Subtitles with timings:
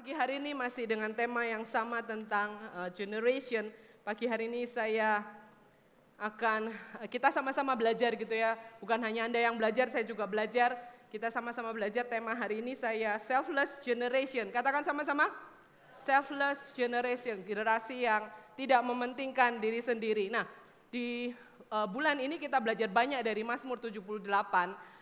[0.00, 3.68] Pagi hari ini masih dengan tema yang sama tentang uh, generation.
[4.00, 5.20] Pagi hari ini saya
[6.16, 6.72] akan
[7.12, 8.56] kita sama-sama belajar gitu ya.
[8.80, 10.72] Bukan hanya Anda yang belajar, saya juga belajar.
[11.12, 14.48] Kita sama-sama belajar tema hari ini saya selfless generation.
[14.48, 15.28] Katakan sama-sama.
[16.00, 18.24] Selfless generation, generasi yang
[18.56, 20.32] tidak mementingkan diri sendiri.
[20.32, 20.48] Nah,
[20.88, 21.28] di
[21.68, 23.92] uh, bulan ini kita belajar banyak dari Mazmur 78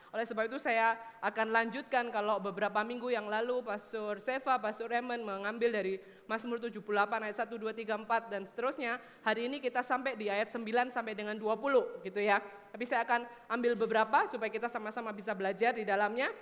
[0.09, 5.21] oleh sebab itu saya akan lanjutkan kalau beberapa minggu yang lalu Pastor Seva, Pastor Raymond
[5.21, 6.81] mengambil dari Mazmur 78
[7.29, 8.97] ayat 1, 2, 3, 4 dan seterusnya.
[9.21, 12.41] Hari ini kita sampai di ayat 9 sampai dengan 20 gitu ya.
[12.73, 16.33] Tapi saya akan ambil beberapa supaya kita sama-sama bisa belajar di dalamnya.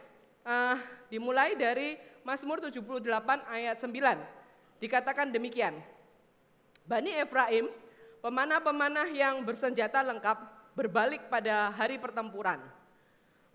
[0.46, 0.78] Uh,
[1.10, 3.02] dimulai dari Mazmur 78
[3.50, 4.78] ayat 9.
[4.78, 5.74] Dikatakan demikian.
[6.86, 7.66] Bani Efraim,
[8.22, 10.38] pemanah-pemanah yang bersenjata lengkap
[10.78, 12.75] berbalik pada hari pertempuran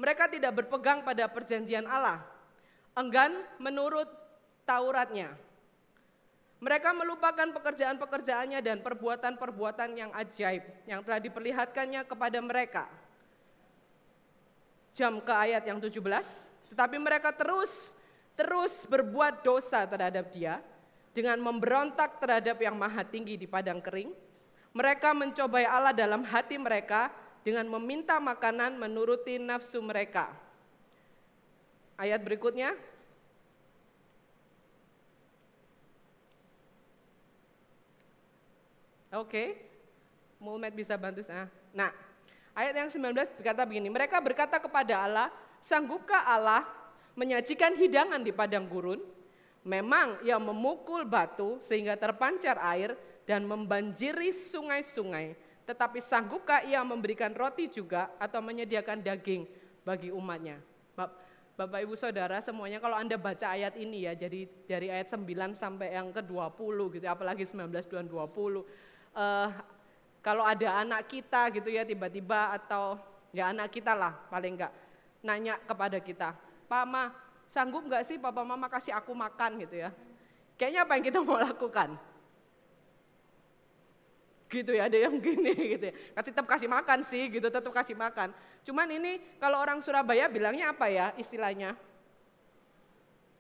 [0.02, 2.26] mereka tidak berpegang pada perjanjian Allah,
[2.98, 4.10] enggan menurut
[4.66, 5.30] Tauratnya.
[6.62, 12.86] Mereka melupakan pekerjaan-pekerjaannya dan perbuatan-perbuatan yang ajaib yang telah diperlihatkannya kepada mereka.
[14.94, 15.98] Jam ke ayat yang 17,
[16.74, 17.94] tetapi mereka terus
[18.34, 20.62] terus berbuat dosa terhadap dia
[21.14, 24.14] dengan memberontak terhadap yang maha tinggi di padang kering.
[24.72, 30.30] Mereka mencobai Allah dalam hati mereka dengan meminta makanan menuruti nafsu mereka.
[31.98, 32.74] Ayat berikutnya.
[39.12, 39.48] Oke, okay.
[40.42, 41.28] Mulmet bisa bantu.
[41.76, 41.92] Nah,
[42.56, 45.28] ayat yang 19 berkata begini, mereka berkata kepada Allah,
[45.60, 46.66] sanggupkah Allah
[47.14, 49.04] menyajikan hidangan di padang gurun?
[49.62, 52.98] Memang ia memukul batu sehingga terpancar air
[53.30, 59.46] dan membanjiri sungai-sungai tetapi sanggupkah ia memberikan roti juga atau menyediakan daging
[59.86, 60.62] bagi umatnya?
[61.62, 65.94] Bapak Ibu Saudara semuanya kalau Anda baca ayat ini ya, jadi dari ayat 9 sampai
[65.94, 68.10] yang ke-20 gitu, apalagi 19 dan 20.
[68.10, 69.52] Uh,
[70.26, 72.98] kalau ada anak kita gitu ya tiba-tiba atau
[73.30, 74.74] ya anak kita lah paling enggak
[75.22, 76.34] nanya kepada kita,
[76.66, 77.14] Pak Ma,
[77.46, 79.94] sanggup enggak sih Papa Mama kasih aku makan gitu ya.
[80.58, 81.94] Kayaknya apa yang kita mau lakukan?
[84.52, 85.94] Gitu ya, ada yang gini gitu ya.
[86.20, 88.36] Kasih tetap kasih makan sih gitu, tetap kasih makan.
[88.68, 91.80] Cuman ini kalau orang Surabaya bilangnya apa ya istilahnya?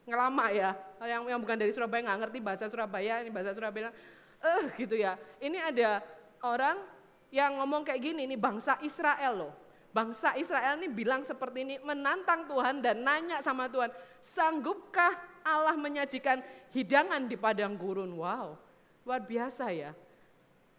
[0.07, 0.73] Ngelama ya,
[1.03, 3.93] yang, yang bukan dari Surabaya nggak ngerti bahasa Surabaya, ini bahasa Surabaya,
[4.41, 5.19] eh gitu ya.
[5.37, 6.01] Ini ada
[6.41, 6.81] orang
[7.29, 9.53] yang ngomong kayak gini, ini bangsa Israel loh.
[9.91, 13.91] Bangsa Israel ini bilang seperti ini, menantang Tuhan dan nanya sama Tuhan,
[14.23, 16.39] sanggupkah Allah menyajikan
[16.71, 18.09] hidangan di padang gurun?
[18.15, 18.55] Wow,
[19.03, 19.91] luar biasa ya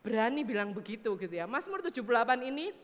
[0.03, 1.47] berani bilang begitu gitu ya.
[1.47, 2.03] Mazmur 78
[2.51, 2.75] ini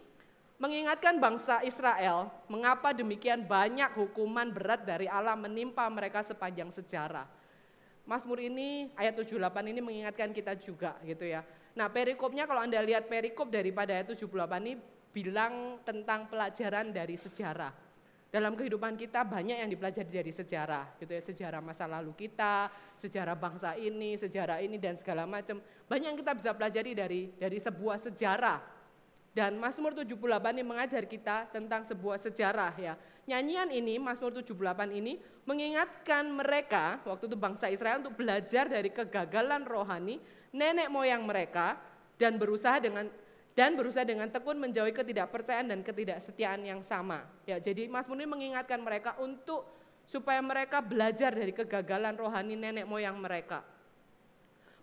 [0.58, 7.26] mengingatkan bangsa Israel mengapa demikian banyak hukuman berat dari Allah menimpa mereka sepanjang sejarah.
[8.08, 11.44] Mazmur ini ayat 78 ini mengingatkan kita juga gitu ya.
[11.76, 14.34] Nah perikopnya kalau Anda lihat perikop daripada ayat 78
[14.64, 14.74] ini
[15.12, 17.87] bilang tentang pelajaran dari sejarah
[18.28, 22.68] dalam kehidupan kita banyak yang dipelajari dari sejarah, gitu ya, sejarah masa lalu kita,
[23.00, 25.56] sejarah bangsa ini, sejarah ini dan segala macam.
[25.88, 28.60] Banyak yang kita bisa pelajari dari dari sebuah sejarah.
[29.32, 30.18] Dan Mazmur 78
[30.56, 32.98] ini mengajar kita tentang sebuah sejarah ya.
[33.28, 34.52] Nyanyian ini Mazmur 78
[34.92, 40.20] ini mengingatkan mereka waktu itu bangsa Israel untuk belajar dari kegagalan rohani
[40.52, 41.80] nenek moyang mereka
[42.18, 43.08] dan berusaha dengan
[43.58, 47.26] dan berusaha dengan tekun menjauhi ketidakpercayaan dan ketidaksetiaan yang sama.
[47.42, 49.66] Ya, jadi Mas Muni mengingatkan mereka untuk
[50.06, 53.66] supaya mereka belajar dari kegagalan rohani nenek moyang mereka.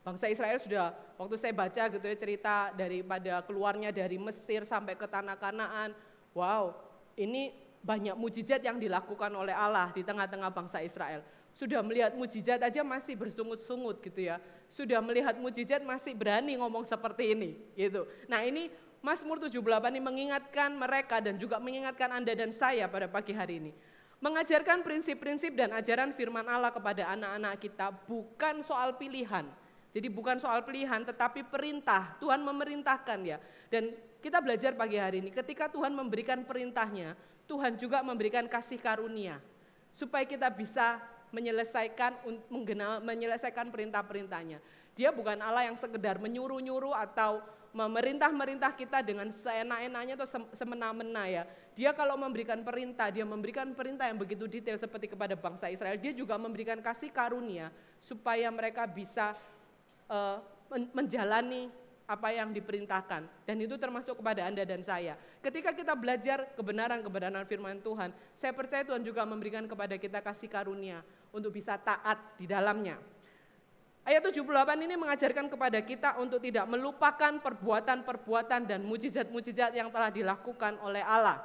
[0.03, 5.07] Bangsa Israel sudah waktu saya baca gitu ya cerita daripada keluarnya dari Mesir sampai ke
[5.07, 5.96] tanah Kanaan.
[6.36, 6.75] Wow,
[7.16, 11.24] ini banyak mujizat yang dilakukan oleh Allah di tengah-tengah bangsa Israel.
[11.55, 17.31] Sudah melihat mujizat aja masih bersungut-sungut gitu ya sudah melihat mujizat masih berani ngomong seperti
[17.38, 18.07] ini gitu.
[18.25, 18.71] Nah ini
[19.05, 19.61] Mazmur 78
[19.94, 23.71] ini mengingatkan mereka dan juga mengingatkan Anda dan saya pada pagi hari ini.
[24.17, 29.45] Mengajarkan prinsip-prinsip dan ajaran firman Allah kepada anak-anak kita bukan soal pilihan.
[29.94, 32.18] Jadi bukan soal pilihan tetapi perintah.
[32.18, 33.38] Tuhan memerintahkan ya.
[33.69, 33.94] Dan
[34.25, 37.13] kita belajar pagi hari ini ketika Tuhan memberikan perintahnya,
[37.45, 39.38] Tuhan juga memberikan kasih karunia.
[39.94, 40.97] Supaya kita bisa
[41.35, 42.23] menyelesaikan
[43.03, 44.63] menyelesaikan perintah-perintahnya.
[44.95, 47.43] Dia bukan Allah yang sekedar menyuruh-nyuruh atau
[47.75, 51.43] memerintah-merintah kita dengan seenak-enaknya atau semena-mena ya.
[51.75, 56.15] Dia kalau memberikan perintah, dia memberikan perintah yang begitu detail seperti kepada bangsa Israel, dia
[56.15, 57.67] juga memberikan kasih karunia
[57.99, 59.35] supaya mereka bisa
[60.07, 60.39] uh,
[60.95, 61.67] menjalani
[62.07, 63.27] apa yang diperintahkan.
[63.43, 65.19] Dan itu termasuk kepada Anda dan saya.
[65.41, 71.03] Ketika kita belajar kebenaran-kebenaran firman Tuhan, saya percaya Tuhan juga memberikan kepada kita kasih karunia
[71.35, 72.95] untuk bisa taat di dalamnya.
[74.05, 80.77] Ayat 78 ini mengajarkan kepada kita untuk tidak melupakan perbuatan-perbuatan dan mujizat-mujizat yang telah dilakukan
[80.79, 81.41] oleh Allah.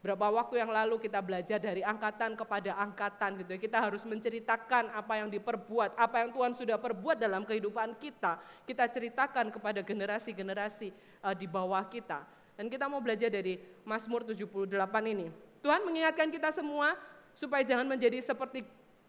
[0.00, 3.60] Berapa waktu yang lalu kita belajar dari angkatan kepada angkatan gitu ya.
[3.60, 8.40] Kita harus menceritakan apa yang diperbuat, apa yang Tuhan sudah perbuat dalam kehidupan kita.
[8.64, 10.94] Kita ceritakan kepada generasi-generasi
[11.26, 12.24] uh, di bawah kita.
[12.56, 14.64] Dan kita mau belajar dari Mazmur 78
[15.12, 15.28] ini.
[15.60, 16.96] Tuhan mengingatkan kita semua
[17.36, 18.64] supaya jangan menjadi seperti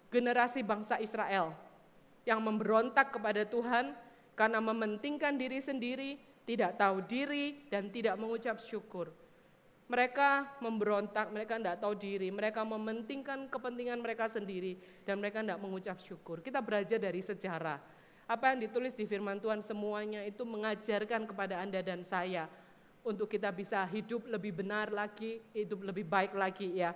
[0.08, 1.52] generasi bangsa Israel
[2.28, 3.96] yang memberontak kepada Tuhan
[4.38, 9.10] karena mementingkan diri sendiri, tidak tahu diri, dan tidak mengucap syukur.
[9.88, 14.76] Mereka memberontak, mereka tidak tahu diri, mereka mementingkan kepentingan mereka sendiri,
[15.08, 16.44] dan mereka tidak mengucap syukur.
[16.44, 17.80] Kita belajar dari sejarah.
[18.28, 22.52] Apa yang ditulis di firman Tuhan semuanya itu mengajarkan kepada Anda dan saya
[23.08, 26.92] untuk kita bisa hidup lebih benar lagi, hidup lebih baik lagi ya.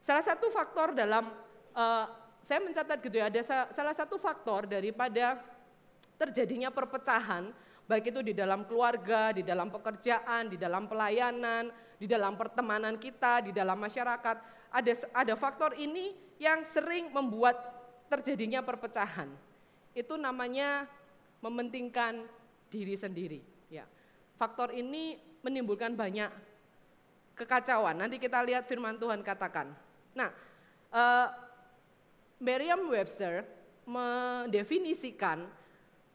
[0.00, 1.28] Salah satu faktor dalam
[1.76, 2.06] uh,
[2.44, 3.40] saya mencatat gitu ya, ada
[3.70, 5.38] salah satu faktor daripada
[6.20, 7.48] terjadinya perpecahan,
[7.88, 13.44] baik itu di dalam keluarga, di dalam pekerjaan, di dalam pelayanan, di dalam pertemanan kita,
[13.44, 14.36] di dalam masyarakat,
[14.70, 17.56] ada ada faktor ini yang sering membuat
[18.12, 19.28] terjadinya perpecahan.
[19.96, 20.86] Itu namanya
[21.40, 22.24] mementingkan
[22.68, 23.40] diri sendiri.
[23.72, 23.88] Ya,
[24.36, 26.30] faktor ini menimbulkan banyak
[27.34, 27.96] kekacauan.
[27.96, 29.72] Nanti kita lihat firman Tuhan katakan.
[30.12, 30.28] Nah,
[30.92, 31.26] eh,
[32.40, 33.44] Merriam-Webster
[33.84, 35.44] mendefinisikan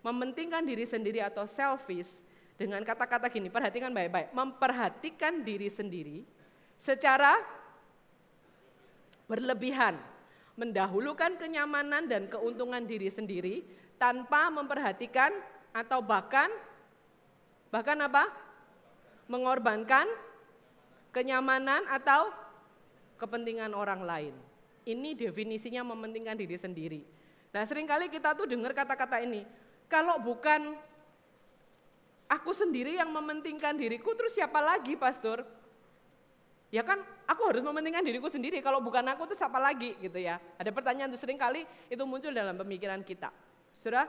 [0.05, 2.21] mementingkan diri sendiri atau selfish
[2.55, 6.21] dengan kata-kata gini, perhatikan baik-baik, memperhatikan diri sendiri
[6.77, 7.35] secara
[9.25, 9.97] berlebihan,
[10.53, 13.65] mendahulukan kenyamanan dan keuntungan diri sendiri
[13.97, 15.33] tanpa memperhatikan
[15.73, 16.47] atau bahkan
[17.73, 18.29] bahkan apa?
[19.25, 20.05] mengorbankan
[21.09, 22.29] kenyamanan atau
[23.17, 24.44] kepentingan orang lain.
[24.85, 27.01] Ini definisinya mementingkan diri sendiri.
[27.49, 29.41] Nah sering kali kita tuh dengar kata-kata ini,
[29.89, 30.77] kalau bukan
[32.29, 35.41] aku sendiri yang mementingkan diriku, terus siapa lagi pastor?
[36.69, 40.37] Ya kan aku harus mementingkan diriku sendiri, kalau bukan aku tuh siapa lagi gitu ya.
[40.61, 43.33] Ada pertanyaan tuh sering kali itu muncul dalam pemikiran kita.
[43.81, 44.05] Saudara,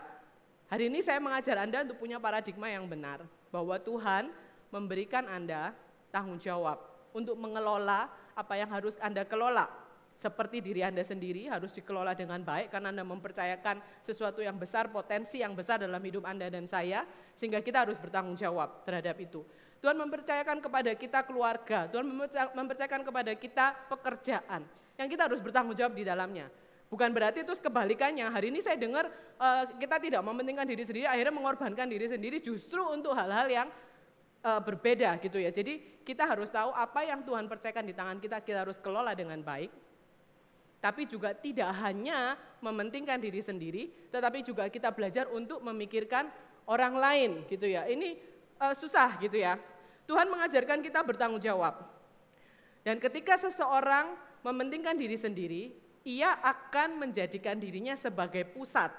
[0.69, 4.29] hari ini saya mengajar Anda untuk punya paradigma yang benar, bahwa Tuhan
[4.69, 5.73] memberikan Anda
[6.13, 6.83] tanggung jawab
[7.17, 9.86] untuk mengelola apa yang harus Anda kelola
[10.17, 15.45] seperti diri Anda sendiri harus dikelola dengan baik karena Anda mempercayakan sesuatu yang besar, potensi
[15.45, 17.05] yang besar dalam hidup Anda dan saya,
[17.37, 19.45] sehingga kita harus bertanggung jawab terhadap itu.
[19.77, 22.09] Tuhan mempercayakan kepada kita keluarga, Tuhan
[22.57, 24.65] mempercayakan kepada kita pekerjaan,
[24.97, 26.49] yang kita harus bertanggung jawab di dalamnya.
[26.87, 31.35] Bukan berarti terus kebalikannya, hari ini saya dengar uh, kita tidak mementingkan diri sendiri, akhirnya
[31.35, 33.69] mengorbankan diri sendiri justru untuk hal-hal yang
[34.47, 35.51] uh, berbeda gitu ya.
[35.51, 39.43] Jadi kita harus tahu apa yang Tuhan percayakan di tangan kita, kita harus kelola dengan
[39.43, 39.69] baik,
[40.87, 46.31] tapi juga tidak hanya mementingkan diri sendiri, tetapi juga kita belajar untuk memikirkan
[46.71, 47.91] orang lain gitu ya.
[47.91, 48.15] Ini
[48.63, 49.59] uh, susah gitu ya.
[50.07, 51.75] Tuhan mengajarkan kita bertanggung jawab.
[52.87, 54.15] Dan ketika seseorang
[54.47, 55.75] mementingkan diri sendiri,
[56.07, 58.95] ia akan menjadikan dirinya sebagai pusat.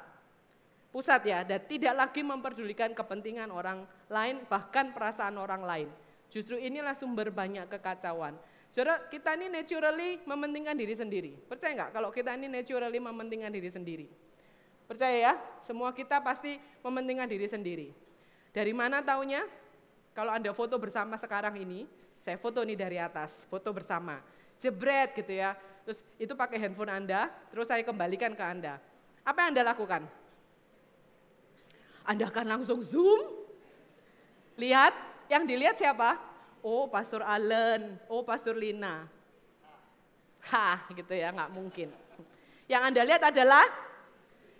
[0.91, 5.87] Pusat ya, dan tidak lagi memperdulikan kepentingan orang lain, bahkan perasaan orang lain.
[6.27, 8.35] Justru inilah sumber banyak kekacauan.
[8.71, 11.31] Saudara, kita ini naturally mementingkan diri sendiri.
[11.47, 14.07] Percaya nggak kalau kita ini naturally mementingkan diri sendiri?
[14.87, 15.33] Percaya ya,
[15.67, 17.89] semua kita pasti mementingkan diri sendiri.
[18.55, 19.43] Dari mana taunya?
[20.15, 21.85] Kalau Anda foto bersama sekarang ini,
[22.17, 24.23] saya foto nih dari atas, foto bersama.
[24.57, 25.53] Jebret gitu ya.
[25.85, 28.81] Terus itu pakai handphone Anda, terus saya kembalikan ke Anda.
[29.21, 30.01] Apa yang Anda lakukan?
[32.07, 33.43] Anda akan langsung zoom,
[34.55, 34.95] lihat,
[35.27, 36.15] yang dilihat siapa?
[36.63, 39.05] Oh Pastor Allen, oh Pastor Lina.
[40.47, 41.91] Hah, gitu ya, nggak mungkin.
[42.67, 43.65] Yang Anda lihat adalah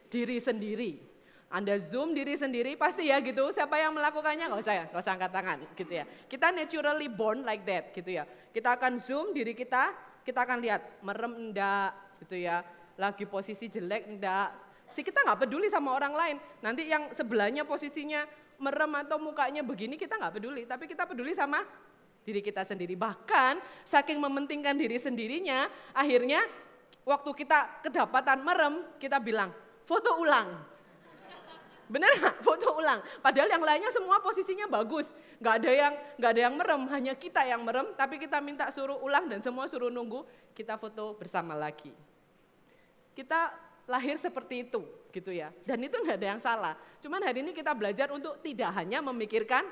[0.07, 0.91] diri sendiri.
[1.47, 3.55] Anda zoom diri sendiri, pasti ya gitu.
[3.55, 4.51] Siapa yang melakukannya?
[4.51, 6.03] Nggak usah ya, nggak usah angkat tangan gitu ya.
[6.27, 8.27] Kita naturally born like that gitu ya.
[8.51, 9.95] Kita akan zoom diri kita,
[10.27, 12.67] kita akan lihat merem enggak gitu ya.
[12.99, 14.51] Lagi posisi jelek enggak.
[14.91, 16.37] Si kita nggak peduli sama orang lain.
[16.59, 21.61] Nanti yang sebelahnya posisinya merem atau mukanya begini kita nggak peduli, tapi kita peduli sama
[22.27, 22.97] diri kita sendiri.
[22.97, 26.43] Bahkan saking mementingkan diri sendirinya, akhirnya
[27.07, 29.55] waktu kita kedapatan merem, kita bilang,
[29.87, 30.77] foto ulang.
[31.87, 32.35] Bener nggak?
[32.45, 32.99] Foto ulang.
[33.23, 35.07] Padahal yang lainnya semua posisinya bagus.
[35.39, 37.95] Nggak ada yang nggak ada yang merem, hanya kita yang merem.
[37.95, 40.27] Tapi kita minta suruh ulang dan semua suruh nunggu.
[40.51, 41.95] Kita foto bersama lagi.
[43.15, 43.55] Kita
[43.87, 44.83] lahir seperti itu,
[45.17, 45.49] gitu ya.
[45.65, 46.73] Dan itu nggak ada yang salah.
[47.01, 49.65] Cuman hari ini kita belajar untuk tidak hanya memikirkan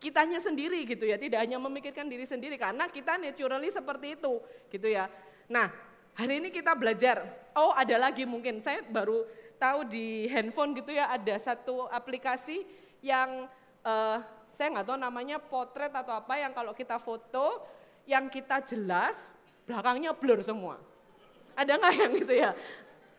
[0.00, 4.40] kitanya sendiri gitu ya, tidak hanya memikirkan diri sendiri karena kita naturally seperti itu
[4.72, 5.12] gitu ya.
[5.44, 5.68] Nah,
[6.16, 7.20] hari ini kita belajar,
[7.52, 9.28] oh ada lagi mungkin, saya baru
[9.60, 12.64] tahu di handphone gitu ya ada satu aplikasi
[13.04, 13.44] yang
[13.84, 14.24] uh,
[14.56, 17.60] saya nggak tahu namanya potret atau apa yang kalau kita foto
[18.08, 19.36] yang kita jelas
[19.68, 20.80] belakangnya blur semua.
[21.52, 22.50] Ada nggak yang gitu ya?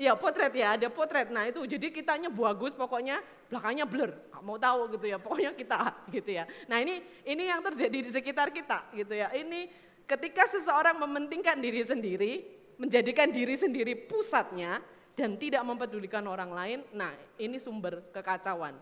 [0.01, 1.29] Ya potret ya, ada potret.
[1.29, 3.21] Nah itu jadi kitanya bagus pokoknya
[3.53, 4.09] belakangnya blur.
[4.33, 5.77] Gak mau tahu gitu ya, pokoknya kita
[6.17, 6.49] gitu ya.
[6.65, 9.29] Nah ini ini yang terjadi di sekitar kita gitu ya.
[9.29, 9.69] Ini
[10.09, 12.33] ketika seseorang mementingkan diri sendiri,
[12.81, 14.81] menjadikan diri sendiri pusatnya
[15.13, 18.73] dan tidak mempedulikan orang lain, nah ini sumber kekacauan.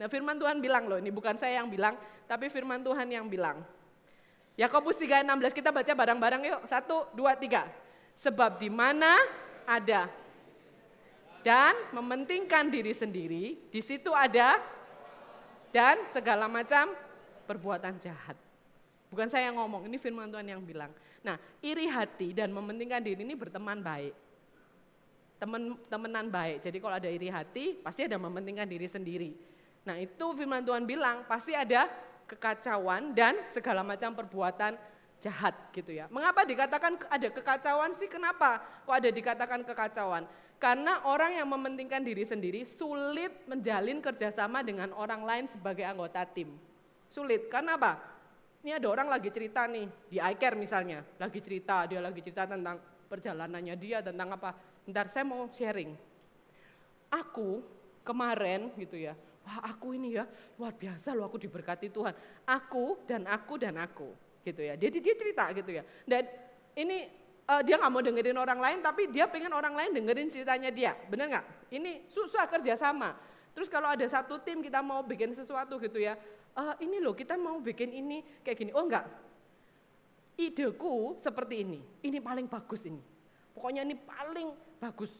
[0.00, 3.60] Nah firman Tuhan bilang loh, ini bukan saya yang bilang, tapi firman Tuhan yang bilang.
[4.56, 6.60] Yakobus 3:16 kita baca bareng-bareng yuk.
[6.64, 7.68] Satu, dua, tiga.
[8.16, 9.20] Sebab di mana
[9.68, 10.21] ada
[11.42, 14.62] dan mementingkan diri sendiri, di situ ada
[15.74, 16.94] dan segala macam
[17.46, 18.38] perbuatan jahat.
[19.12, 20.88] Bukan saya yang ngomong, ini firman Tuhan yang bilang.
[21.20, 24.14] Nah, iri hati dan mementingkan diri ini berteman baik.
[25.36, 26.62] Temen, temenan baik.
[26.62, 29.34] Jadi kalau ada iri hati, pasti ada mementingkan diri sendiri.
[29.82, 31.90] Nah itu firman Tuhan bilang, pasti ada
[32.30, 34.78] kekacauan dan segala macam perbuatan
[35.18, 36.06] jahat gitu ya.
[36.10, 38.10] Mengapa dikatakan ada kekacauan sih?
[38.10, 40.26] Kenapa kok ada dikatakan kekacauan?
[40.62, 46.54] Karena orang yang mementingkan diri sendiri sulit menjalin kerjasama dengan orang lain sebagai anggota tim.
[47.10, 47.98] Sulit, karena apa?
[48.62, 52.78] Ini ada orang lagi cerita nih, di iCare misalnya, lagi cerita, dia lagi cerita tentang
[53.10, 54.54] perjalanannya dia, tentang apa.
[54.86, 55.98] Ntar saya mau sharing.
[57.10, 57.58] Aku
[58.06, 62.14] kemarin gitu ya, wah aku ini ya luar biasa loh aku diberkati Tuhan.
[62.46, 64.14] Aku dan aku dan aku
[64.46, 64.78] gitu ya.
[64.78, 65.82] Dia, dia cerita gitu ya.
[66.06, 66.22] Dan
[66.78, 70.70] ini uh, dia nggak mau dengerin orang lain, tapi dia pengen orang lain dengerin ceritanya
[70.70, 70.92] dia.
[71.08, 71.44] Bener nggak?
[71.72, 73.14] Ini susah kerja sama.
[73.52, 76.16] Terus kalau ada satu tim kita mau bikin sesuatu gitu ya,
[76.56, 78.70] uh, ini loh kita mau bikin ini kayak gini.
[78.72, 79.04] Oh enggak,
[80.40, 83.00] ideku seperti ini, ini paling bagus ini.
[83.52, 85.12] Pokoknya ini paling bagus.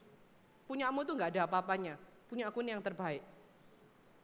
[0.64, 2.00] Punyamu tuh nggak ada apa-apanya,
[2.32, 3.20] punya aku ini yang terbaik.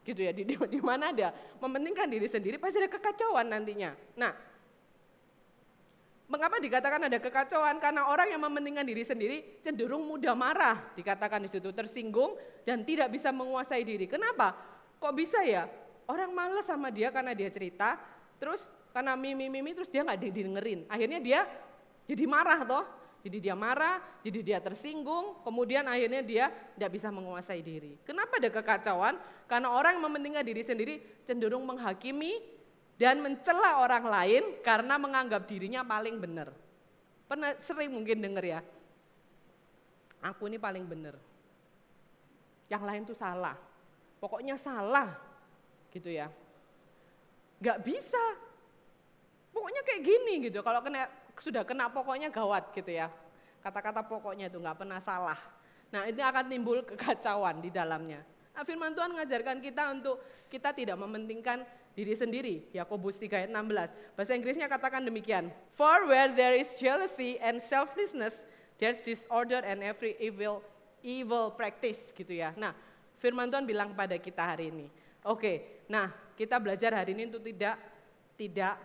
[0.08, 3.92] Gitu ya, di, di mana ada mementingkan diri sendiri pasti ada kekacauan nantinya.
[4.16, 4.32] Nah,
[6.28, 7.80] Mengapa dikatakan ada kekacauan?
[7.80, 12.36] Karena orang yang mementingkan diri sendiri cenderung mudah marah, dikatakan di situ tersinggung
[12.68, 14.04] dan tidak bisa menguasai diri.
[14.04, 14.52] Kenapa?
[15.00, 15.64] Kok bisa ya?
[16.04, 17.96] Orang males sama dia karena dia cerita,
[18.36, 20.84] terus karena mimi mimi terus dia nggak didengerin.
[20.92, 21.48] Akhirnya dia
[22.04, 22.84] jadi marah toh.
[23.18, 27.98] Jadi dia marah, jadi dia tersinggung, kemudian akhirnya dia tidak bisa menguasai diri.
[28.06, 29.18] Kenapa ada kekacauan?
[29.50, 30.94] Karena orang yang mementingkan diri sendiri
[31.26, 32.38] cenderung menghakimi
[32.98, 36.50] dan mencela orang lain karena menganggap dirinya paling benar.
[37.30, 38.60] Pernah sering mungkin dengar ya,
[40.18, 41.14] aku ini paling benar.
[42.66, 43.56] Yang lain tuh salah.
[44.18, 45.14] Pokoknya salah
[45.94, 46.26] gitu ya.
[47.62, 48.20] Gak bisa.
[49.54, 50.60] Pokoknya kayak gini gitu.
[50.60, 51.06] Kalau kena
[51.38, 53.08] sudah kena pokoknya gawat gitu ya.
[53.62, 55.38] Kata-kata pokoknya itu nggak pernah salah.
[55.94, 58.20] Nah ini akan timbul kekacauan di dalamnya.
[58.58, 60.18] Nah, firman Tuhan mengajarkan kita untuk
[60.50, 61.62] kita tidak mementingkan
[61.98, 62.70] diri sendiri.
[62.70, 64.14] Yakobus 3 ayat 16.
[64.14, 65.50] Bahasa Inggrisnya katakan demikian.
[65.74, 68.46] For where there is jealousy and selflessness,
[68.78, 70.62] there's disorder and every evil
[71.02, 72.54] evil practice gitu ya.
[72.54, 72.70] Nah,
[73.18, 74.86] firman Tuhan bilang kepada kita hari ini.
[75.26, 77.74] Oke, nah kita belajar hari ini untuk tidak
[78.38, 78.78] tidak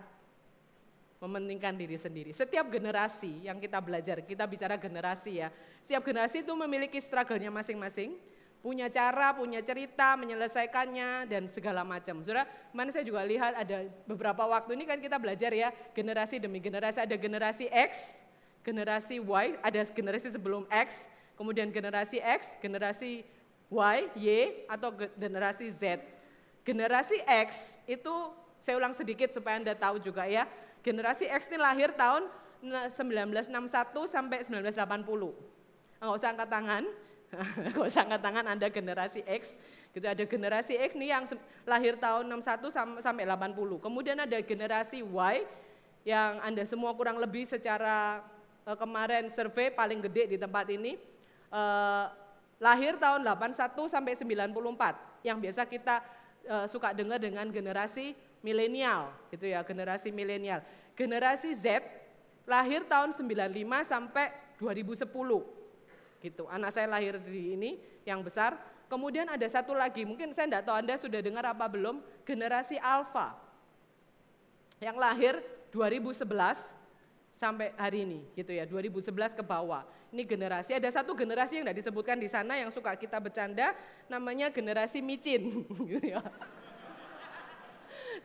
[1.22, 2.34] mementingkan diri sendiri.
[2.34, 5.48] Setiap generasi yang kita belajar, kita bicara generasi ya.
[5.86, 8.18] Setiap generasi itu memiliki struggle-nya masing-masing
[8.64, 12.24] punya cara, punya cerita, menyelesaikannya dan segala macam.
[12.24, 16.64] Saudara, mana saya juga lihat ada beberapa waktu ini kan kita belajar ya, generasi demi
[16.64, 18.16] generasi, ada generasi X,
[18.64, 21.04] generasi Y, ada generasi sebelum X,
[21.36, 23.20] kemudian generasi X, generasi
[23.68, 24.28] Y, Y,
[24.64, 26.00] atau generasi Z.
[26.64, 28.32] Generasi X itu,
[28.64, 30.48] saya ulang sedikit supaya Anda tahu juga ya,
[30.80, 32.32] generasi X ini lahir tahun
[32.64, 34.72] 1961 sampai 1980.
[36.00, 36.84] Enggak usah angkat tangan,
[37.74, 39.54] Kalau angkat tangan Anda generasi X,
[39.94, 41.24] gitu ada generasi X nih yang
[41.66, 43.78] lahir tahun 61 sampai 80.
[43.78, 45.36] Kemudian ada generasi Y
[46.04, 48.20] yang Anda semua kurang lebih secara
[48.68, 51.00] uh, kemarin survei paling gede di tempat ini
[51.48, 52.12] uh,
[52.60, 56.04] lahir tahun 81 sampai 94 yang biasa kita
[56.46, 58.12] uh, suka dengar dengan generasi
[58.44, 60.60] milenial gitu ya, generasi milenial.
[60.94, 61.80] Generasi Z
[62.44, 63.24] lahir tahun 95
[63.88, 65.63] sampai 2010
[66.24, 66.48] gitu.
[66.48, 67.76] Anak saya lahir di ini
[68.08, 68.56] yang besar.
[68.88, 73.36] Kemudian ada satu lagi, mungkin saya tidak tahu Anda sudah dengar apa belum, generasi Alpha
[74.80, 75.40] yang lahir
[75.72, 76.24] 2011
[77.40, 79.82] sampai hari ini gitu ya 2011 ke bawah
[80.14, 83.74] ini generasi ada satu generasi yang tidak disebutkan di sana yang suka kita bercanda
[84.06, 86.22] namanya generasi micin gitu ya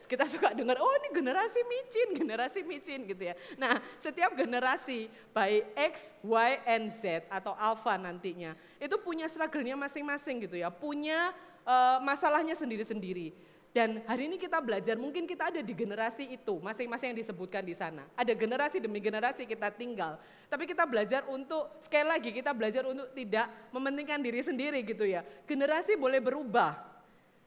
[0.06, 3.34] kita suka dengar, oh ini generasi micin, generasi micin gitu ya.
[3.58, 10.46] Nah setiap generasi baik X, Y, and Z atau Alpha nantinya, itu punya struggle-nya masing-masing
[10.46, 11.34] gitu ya, punya
[11.66, 13.32] uh, masalahnya sendiri-sendiri.
[13.70, 17.70] Dan hari ini kita belajar, mungkin kita ada di generasi itu, masing-masing yang disebutkan di
[17.70, 18.02] sana.
[18.18, 20.18] Ada generasi demi generasi kita tinggal.
[20.50, 25.22] Tapi kita belajar untuk, sekali lagi kita belajar untuk tidak mementingkan diri sendiri gitu ya.
[25.46, 26.82] Generasi boleh berubah,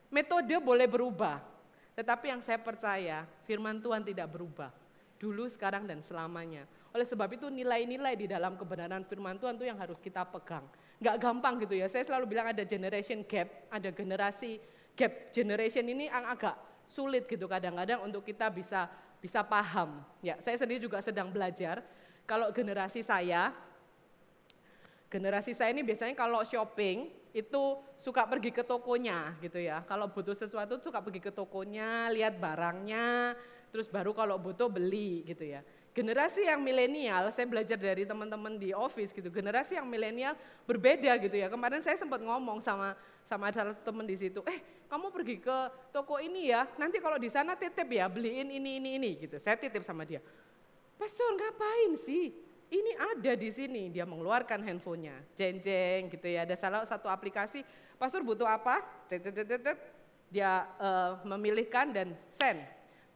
[0.07, 1.43] metode boleh berubah.
[1.93, 4.73] Tetapi yang saya percaya, firman Tuhan tidak berubah.
[5.21, 6.65] Dulu, sekarang, dan selamanya.
[6.93, 10.65] Oleh sebab itu nilai-nilai di dalam kebenaran firman Tuhan itu yang harus kita pegang.
[11.01, 14.61] Gak gampang gitu ya, saya selalu bilang ada generation gap, ada generasi
[14.93, 16.53] gap generation ini yang agak
[16.85, 18.85] sulit gitu kadang-kadang untuk kita bisa
[19.17, 20.05] bisa paham.
[20.21, 21.81] Ya, saya sendiri juga sedang belajar.
[22.29, 23.55] Kalau generasi saya,
[25.13, 27.63] generasi saya ini biasanya kalau shopping itu
[28.01, 29.85] suka pergi ke tokonya gitu ya.
[29.85, 33.37] Kalau butuh sesuatu suka pergi ke tokonya, lihat barangnya,
[33.69, 35.61] terus baru kalau butuh beli gitu ya.
[35.93, 39.29] Generasi yang milenial, saya belajar dari teman-teman di office gitu.
[39.29, 40.33] Generasi yang milenial
[40.65, 41.53] berbeda gitu ya.
[41.53, 42.97] Kemarin saya sempat ngomong sama
[43.29, 45.57] sama salah satu teman di situ, eh kamu pergi ke
[45.93, 49.37] toko ini ya, nanti kalau di sana titip ya beliin ini ini ini gitu.
[49.37, 50.21] Saya titip sama dia.
[50.97, 52.33] Pastor ngapain sih?
[52.73, 53.93] Ini ada di sini.
[53.93, 56.41] Dia mengeluarkan handphonenya, jeng jeng gitu ya.
[56.41, 57.61] Ada salah satu aplikasi.
[58.01, 58.81] Pastor butuh apa?
[60.33, 62.57] Dia uh, memilihkan dan send.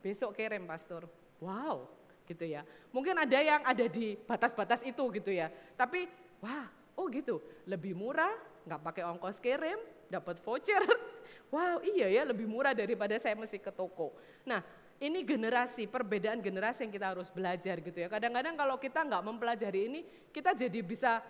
[0.06, 1.10] Besok kirim pastor.
[1.42, 1.90] Wow,
[2.30, 2.62] gitu ya.
[2.94, 5.50] Mungkin ada yang ada di batas-batas itu gitu ya.
[5.74, 6.06] Tapi
[6.38, 8.38] wah, oh gitu, lebih murah,
[8.70, 9.82] nggak pakai ongkos kirim,
[10.14, 10.86] dapat voucher.
[11.48, 14.12] Wow, iya ya, lebih murah daripada saya mesti ke toko.
[14.44, 14.60] Nah,
[14.98, 18.10] ini generasi, perbedaan generasi yang kita harus belajar gitu ya.
[18.10, 20.02] Kadang-kadang kalau kita nggak mempelajari ini,
[20.34, 21.22] kita jadi bisa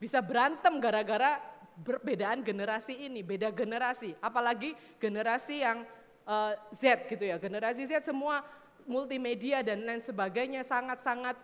[0.00, 1.36] bisa berantem gara-gara
[1.84, 4.16] perbedaan generasi ini, beda generasi.
[4.24, 5.84] Apalagi generasi yang
[6.24, 8.40] uh, Z gitu ya, generasi Z semua
[8.88, 11.36] multimedia dan lain sebagainya sangat-sangat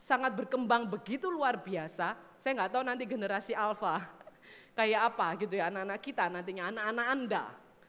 [0.00, 2.16] sangat berkembang begitu luar biasa.
[2.40, 4.00] Saya nggak tahu nanti generasi alfa
[4.78, 7.44] kayak apa gitu ya anak-anak kita nantinya anak-anak anda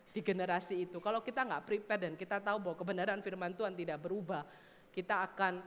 [0.10, 0.98] di generasi itu.
[0.98, 4.44] Kalau kita nggak prepare dan kita tahu bahwa kebenaran firman Tuhan tidak berubah,
[4.90, 5.62] kita akan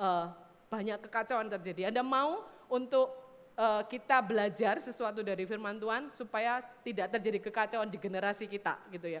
[0.00, 0.26] uh,
[0.72, 1.92] banyak kekacauan terjadi.
[1.92, 3.12] Anda mau untuk
[3.54, 9.20] uh, kita belajar sesuatu dari firman Tuhan supaya tidak terjadi kekacauan di generasi kita gitu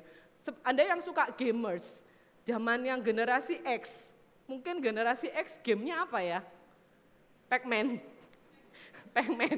[0.60, 2.04] Anda yang suka gamers,
[2.44, 4.12] Zaman yang generasi X,
[4.44, 6.44] mungkin generasi X gamenya apa ya?
[7.48, 7.96] Pac-Man.
[9.16, 9.56] Pac-Man.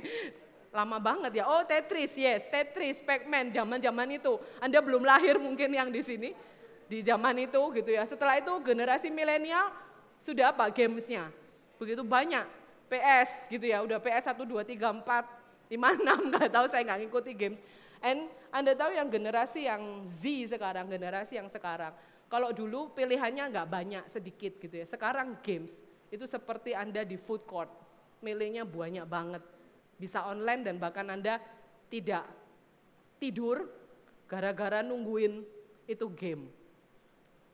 [0.74, 1.44] Lama banget ya.
[1.46, 2.46] Oh Tetris, yes.
[2.46, 4.38] Tetris, Pac-Man, zaman-zaman itu.
[4.62, 6.30] Anda belum lahir mungkin yang di sini.
[6.86, 8.06] Di zaman itu gitu ya.
[8.06, 9.72] Setelah itu generasi milenial
[10.22, 11.30] sudah apa gamesnya?
[11.78, 12.66] Begitu banyak.
[12.86, 15.02] PS gitu ya, udah PS 1, 2, 3, 4,
[15.74, 17.58] 5, 6, nggak tahu saya nggak ngikuti games.
[17.98, 21.90] And Anda tahu yang generasi yang Z sekarang, generasi yang sekarang,
[22.30, 24.86] kalau dulu pilihannya nggak banyak, sedikit gitu ya.
[24.86, 25.74] Sekarang games
[26.14, 27.70] itu seperti Anda di food court,
[28.22, 29.42] milihnya banyak banget.
[29.96, 31.40] Bisa online dan bahkan Anda
[31.88, 32.28] tidak
[33.16, 33.64] tidur
[34.28, 35.42] gara-gara nungguin
[35.88, 36.50] itu game.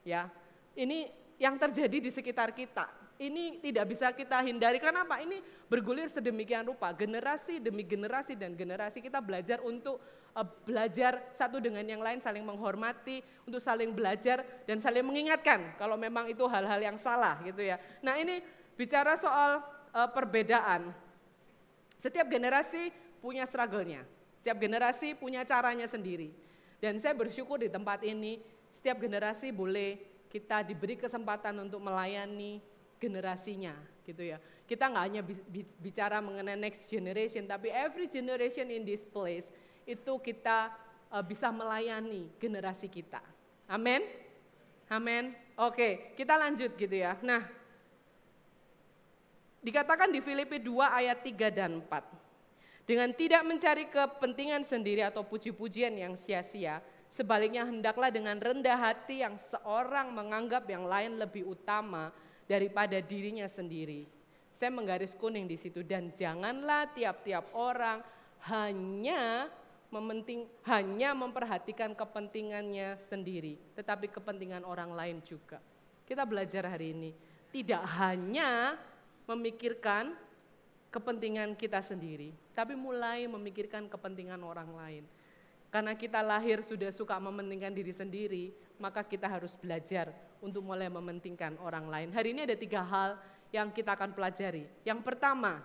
[0.03, 0.27] Ya,
[0.75, 1.07] ini
[1.39, 2.91] yang terjadi di sekitar kita.
[3.23, 5.23] Ini tidak bisa kita hindari karena apa?
[5.23, 5.39] Ini
[5.71, 10.03] bergulir sedemikian rupa, generasi demi generasi dan generasi kita belajar untuk
[10.35, 15.95] uh, belajar satu dengan yang lain, saling menghormati, untuk saling belajar dan saling mengingatkan kalau
[15.95, 17.79] memang itu hal-hal yang salah gitu ya.
[18.03, 18.43] Nah ini
[18.75, 19.63] bicara soal
[19.95, 20.91] uh, perbedaan.
[22.03, 22.91] Setiap generasi
[23.23, 24.03] punya struggle-nya,
[24.43, 26.35] setiap generasi punya caranya sendiri.
[26.83, 28.43] Dan saya bersyukur di tempat ini,
[28.75, 32.59] setiap generasi boleh kita diberi kesempatan untuk melayani
[32.99, 34.43] generasinya gitu ya.
[34.67, 35.23] Kita nggak hanya
[35.79, 39.47] bicara mengenai next generation, tapi every generation in this place
[39.87, 40.75] itu kita
[41.07, 43.23] uh, bisa melayani generasi kita.
[43.71, 44.03] Amin.
[44.91, 45.39] Amin.
[45.55, 47.15] Oke, kita lanjut gitu ya.
[47.23, 47.47] Nah,
[49.63, 52.23] dikatakan di Filipi 2 ayat 3 dan 4.
[52.83, 59.39] Dengan tidak mencari kepentingan sendiri atau puji-pujian yang sia-sia, sebaliknya hendaklah dengan rendah hati yang
[59.39, 62.11] seorang menganggap yang lain lebih utama
[62.51, 64.11] daripada dirinya sendiri.
[64.51, 68.03] Saya menggaris kuning di situ dan janganlah tiap-tiap orang
[68.51, 69.47] hanya
[69.95, 75.63] mementing, hanya memperhatikan kepentingannya sendiri, tetapi kepentingan orang lain juga.
[76.03, 77.11] Kita belajar hari ini,
[77.55, 78.75] tidak hanya
[79.27, 80.15] memikirkan
[80.93, 85.05] kepentingan kita sendiri, tapi mulai memikirkan kepentingan orang lain.
[85.73, 90.13] Karena kita lahir sudah suka mementingkan diri sendiri, maka kita harus belajar
[90.45, 92.09] untuk mulai mementingkan orang lain.
[92.13, 93.17] Hari ini ada tiga hal
[93.49, 94.69] yang kita akan pelajari.
[94.85, 95.65] Yang pertama,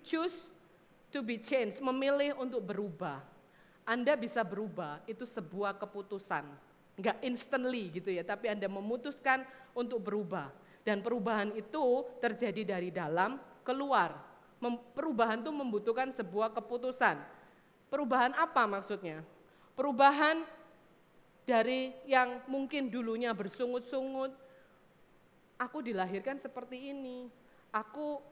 [0.00, 0.48] choose
[1.12, 3.20] to be changed, memilih untuk berubah.
[3.84, 6.64] Anda bisa berubah, itu sebuah keputusan.
[6.96, 9.44] nggak instantly gitu ya, tapi Anda memutuskan
[9.76, 10.48] untuk berubah.
[10.86, 14.14] Dan perubahan itu terjadi dari dalam keluar.
[14.94, 17.18] Perubahan itu membutuhkan sebuah keputusan.
[17.90, 19.26] Perubahan apa maksudnya?
[19.74, 20.46] Perubahan
[21.42, 24.30] dari yang mungkin dulunya bersungut-sungut,
[25.58, 27.26] aku dilahirkan seperti ini,
[27.74, 28.22] aku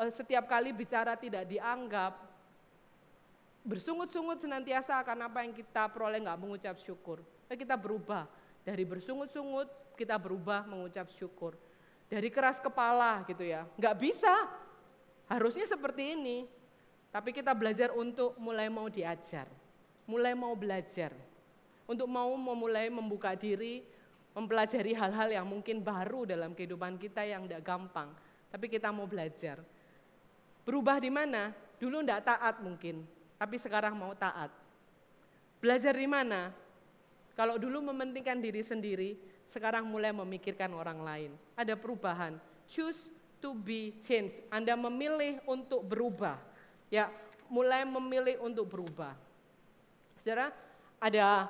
[0.00, 2.20] eh, setiap kali bicara tidak dianggap,
[3.64, 7.24] bersungut-sungut senantiasa akan apa yang kita peroleh nggak mengucap syukur.
[7.48, 8.28] Eh, kita berubah
[8.64, 11.54] dari bersungut-sungut kita berubah mengucap syukur.
[12.14, 14.30] Dari keras kepala gitu ya, nggak bisa.
[15.26, 16.46] Harusnya seperti ini.
[17.10, 19.50] Tapi kita belajar untuk mulai mau diajar,
[20.06, 21.10] mulai mau belajar
[21.84, 23.84] untuk mau memulai membuka diri,
[24.32, 28.10] mempelajari hal-hal yang mungkin baru dalam kehidupan kita yang tidak gampang.
[28.48, 29.60] Tapi kita mau belajar.
[30.64, 31.52] Berubah di mana?
[31.76, 33.04] Dulu tidak taat mungkin,
[33.36, 34.48] tapi sekarang mau taat.
[35.60, 36.54] Belajar di mana?
[37.34, 39.18] Kalau dulu mementingkan diri sendiri,
[39.54, 41.30] sekarang mulai memikirkan orang lain.
[41.54, 42.34] Ada perubahan.
[42.66, 43.06] Choose
[43.38, 44.42] to be changed.
[44.50, 46.42] Anda memilih untuk berubah.
[46.90, 47.06] Ya,
[47.46, 49.14] mulai memilih untuk berubah.
[50.18, 50.50] Saudara,
[50.98, 51.46] ada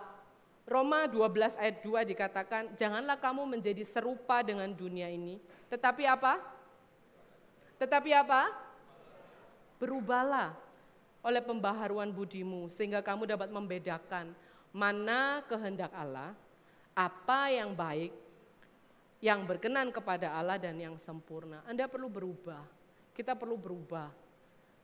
[0.69, 5.40] Roma 12 ayat 2 dikatakan, janganlah kamu menjadi serupa dengan dunia ini.
[5.73, 6.45] Tetapi apa?
[7.81, 8.53] Tetapi apa?
[9.81, 10.53] Berubahlah
[11.25, 14.37] oleh pembaharuan budimu, sehingga kamu dapat membedakan
[14.77, 16.37] mana kehendak Allah,
[16.94, 18.14] apa yang baik,
[19.18, 21.61] yang berkenan kepada Allah dan yang sempurna.
[21.66, 22.62] Anda perlu berubah,
[23.12, 24.11] kita perlu berubah.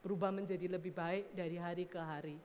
[0.00, 2.40] Berubah menjadi lebih baik dari hari ke hari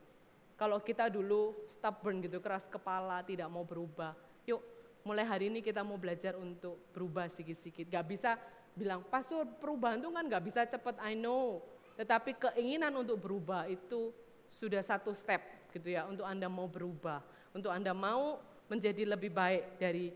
[0.56, 4.16] kalau kita dulu stubborn gitu, keras kepala, tidak mau berubah,
[4.48, 4.64] yuk
[5.04, 7.92] mulai hari ini kita mau belajar untuk berubah sedikit-sedikit.
[7.92, 8.40] Gak bisa
[8.72, 11.60] bilang, pastor perubahan itu kan gak bisa cepat, I know.
[12.00, 14.16] Tetapi keinginan untuk berubah itu
[14.48, 17.20] sudah satu step gitu ya, untuk Anda mau berubah.
[17.52, 20.10] Untuk Anda mau menjadi lebih baik dari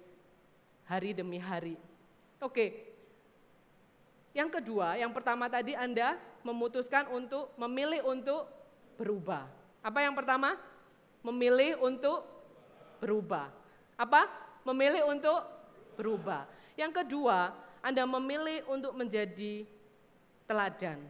[0.87, 1.79] hari demi hari.
[2.43, 2.91] Oke,
[4.31, 6.15] yang kedua, yang pertama tadi Anda
[6.47, 8.47] memutuskan untuk memilih untuk
[8.95, 9.47] berubah.
[9.83, 10.55] Apa yang pertama?
[11.27, 12.25] Memilih untuk
[13.03, 13.51] berubah.
[13.99, 14.29] Apa?
[14.63, 15.41] Memilih untuk
[15.99, 16.47] berubah.
[16.79, 19.67] Yang kedua, Anda memilih untuk menjadi
[20.47, 21.03] teladan.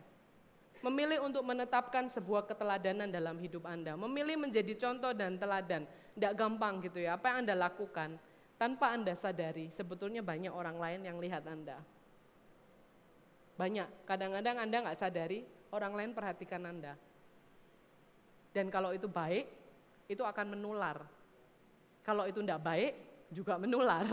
[0.80, 4.00] Memilih untuk menetapkan sebuah keteladanan dalam hidup Anda.
[4.00, 5.84] Memilih menjadi contoh dan teladan.
[6.14, 7.16] Tidak gampang gitu ya.
[7.16, 8.18] Apa yang Anda lakukan
[8.60, 11.80] tanpa Anda sadari, sebetulnya banyak orang lain yang lihat Anda.
[13.56, 16.92] Banyak, kadang-kadang Anda nggak sadari, orang lain perhatikan Anda.
[18.50, 19.46] Dan kalau itu baik,
[20.10, 21.00] itu akan menular.
[22.02, 22.92] Kalau itu tidak baik,
[23.30, 24.04] juga menular.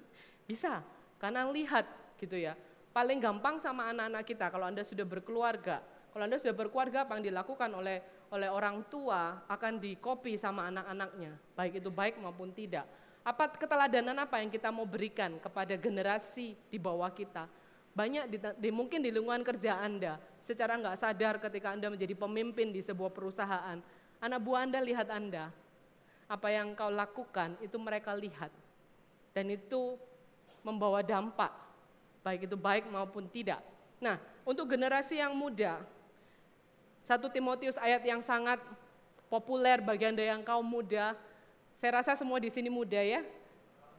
[0.48, 0.80] Bisa,
[1.20, 1.84] karena lihat
[2.18, 2.56] gitu ya.
[2.92, 5.80] Paling gampang sama anak-anak kita kalau Anda sudah berkeluarga.
[6.12, 11.36] Kalau Anda sudah berkeluarga, apa yang dilakukan oleh oleh orang tua akan dikopi sama anak-anaknya,
[11.52, 12.88] baik itu baik maupun tidak.
[13.20, 17.44] Apa keteladanan apa yang kita mau berikan kepada generasi di bawah kita?
[17.92, 22.72] Banyak di, di, mungkin di lingkungan kerja Anda, secara nggak sadar ketika Anda menjadi pemimpin
[22.72, 23.78] di sebuah perusahaan,
[24.16, 25.52] anak buah Anda lihat Anda,
[26.24, 28.48] apa yang kau lakukan itu mereka lihat.
[29.36, 30.00] Dan itu
[30.64, 31.52] membawa dampak,
[32.24, 33.60] baik itu baik maupun tidak.
[34.00, 35.84] Nah, untuk generasi yang muda,
[37.06, 38.62] satu Timotius ayat yang sangat
[39.26, 41.16] populer bagi Anda yang kaum muda,
[41.80, 43.24] saya rasa semua di sini muda ya,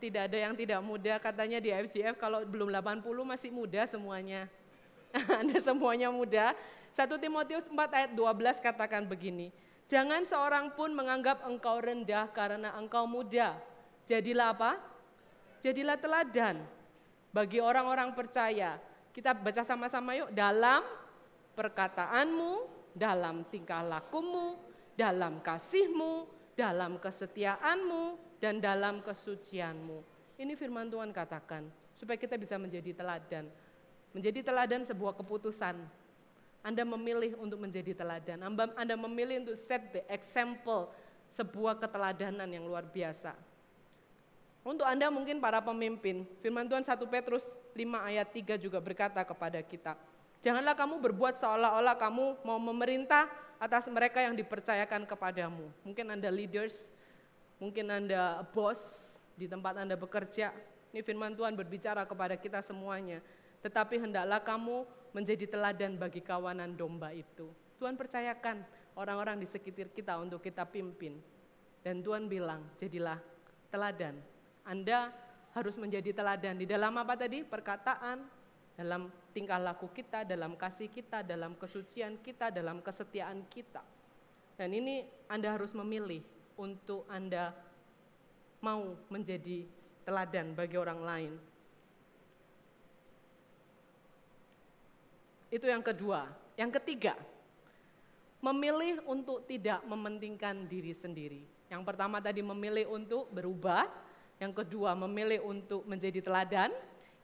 [0.03, 4.51] tidak ada yang tidak muda, katanya di FGF kalau belum 80 masih muda semuanya.
[5.39, 6.51] Anda semuanya muda.
[6.93, 9.49] 1 Timotius 4 ayat 12 katakan begini,
[9.87, 13.59] Jangan seorang pun menganggap engkau rendah karena engkau muda.
[14.07, 14.79] Jadilah apa?
[15.59, 16.63] Jadilah teladan
[17.35, 18.79] bagi orang-orang percaya.
[19.11, 20.31] Kita baca sama-sama yuk.
[20.31, 20.83] Dalam
[21.55, 24.57] perkataanmu, dalam tingkah lakumu,
[24.93, 30.05] dalam kasihmu, dalam kesetiaanmu, dan dalam kesucianmu.
[30.37, 31.65] Ini firman Tuhan katakan,
[31.97, 33.49] supaya kita bisa menjadi teladan.
[34.13, 35.73] Menjadi teladan sebuah keputusan.
[36.63, 38.39] Anda memilih untuk menjadi teladan.
[38.77, 40.93] Anda memilih untuk set the example
[41.33, 43.33] sebuah keteladanan yang luar biasa.
[44.63, 47.43] Untuk Anda mungkin para pemimpin, firman Tuhan 1 Petrus
[47.75, 49.99] 5 ayat 3 juga berkata kepada kita,
[50.43, 55.71] Janganlah kamu berbuat seolah-olah kamu mau memerintah atas mereka yang dipercayakan kepadamu.
[55.87, 56.91] Mungkin Anda leaders,
[57.63, 58.75] Mungkin Anda bos
[59.39, 60.51] di tempat Anda bekerja.
[60.91, 63.23] Ini firman Tuhan berbicara kepada kita semuanya.
[63.63, 64.83] Tetapi hendaklah kamu
[65.15, 67.47] menjadi teladan bagi kawanan domba itu.
[67.79, 68.67] Tuhan percayakan
[68.99, 71.23] orang-orang di sekitar kita untuk kita pimpin.
[71.79, 73.15] Dan Tuhan bilang, jadilah
[73.71, 74.19] teladan.
[74.67, 75.15] Anda
[75.55, 77.47] harus menjadi teladan di dalam apa tadi?
[77.47, 78.27] Perkataan,
[78.75, 83.81] dalam tingkah laku kita, dalam kasih kita, dalam kesucian kita, dalam kesetiaan kita.
[84.53, 86.21] Dan ini Anda harus memilih
[86.55, 87.51] untuk Anda
[88.61, 89.65] mau menjadi
[90.05, 91.33] teladan bagi orang lain.
[95.49, 96.29] Itu yang kedua.
[96.53, 97.17] Yang ketiga,
[98.45, 101.41] memilih untuk tidak mementingkan diri sendiri.
[101.73, 103.89] Yang pertama tadi memilih untuk berubah,
[104.37, 106.69] yang kedua memilih untuk menjadi teladan,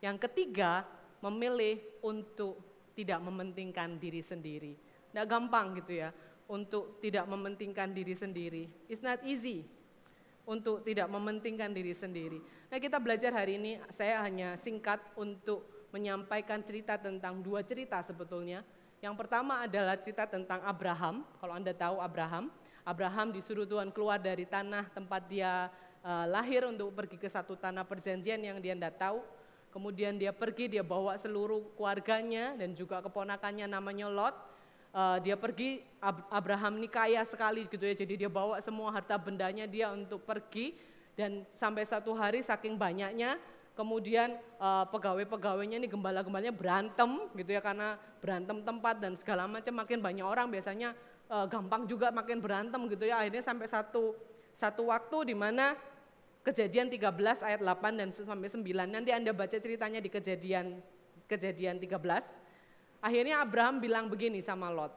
[0.01, 0.87] yang ketiga
[1.19, 2.59] memilih untuk
[2.95, 4.73] tidak mementingkan diri sendiri.
[5.09, 6.09] Tidak gampang gitu ya,
[6.49, 8.63] untuk tidak mementingkan diri sendiri.
[8.89, 9.63] It's not easy
[10.49, 12.41] untuk tidak mementingkan diri sendiri.
[12.73, 18.65] Nah kita belajar hari ini, saya hanya singkat untuk menyampaikan cerita tentang dua cerita sebetulnya.
[18.99, 21.21] Yang pertama adalah cerita tentang Abraham.
[21.37, 22.49] Kalau Anda tahu Abraham,
[22.83, 25.69] Abraham disuruh Tuhan keluar dari tanah tempat dia
[26.01, 29.21] uh, lahir untuk pergi ke satu tanah perjanjian yang dia tidak tahu.
[29.69, 34.35] Kemudian dia pergi, dia bawa seluruh keluarganya dan juga keponakannya namanya Lot.
[34.89, 35.85] Uh, dia pergi
[36.33, 37.93] Abraham ini kaya sekali gitu ya.
[37.93, 40.73] Jadi dia bawa semua harta bendanya dia untuk pergi.
[41.13, 43.37] Dan sampai satu hari saking banyaknya
[43.77, 47.61] kemudian uh, pegawai-pegawainya ini gembala-gembalanya berantem gitu ya.
[47.61, 49.85] Karena berantem tempat dan segala macam.
[49.85, 50.97] Makin banyak orang biasanya
[51.29, 53.21] uh, gampang juga makin berantem gitu ya.
[53.21, 54.17] Akhirnya sampai satu
[54.57, 55.77] satu waktu di mana
[56.49, 60.81] kejadian 13 ayat 8 dan sampai 9 nanti Anda baca ceritanya di kejadian
[61.29, 61.93] kejadian 13
[62.99, 64.91] Akhirnya Abraham bilang begini sama Lot.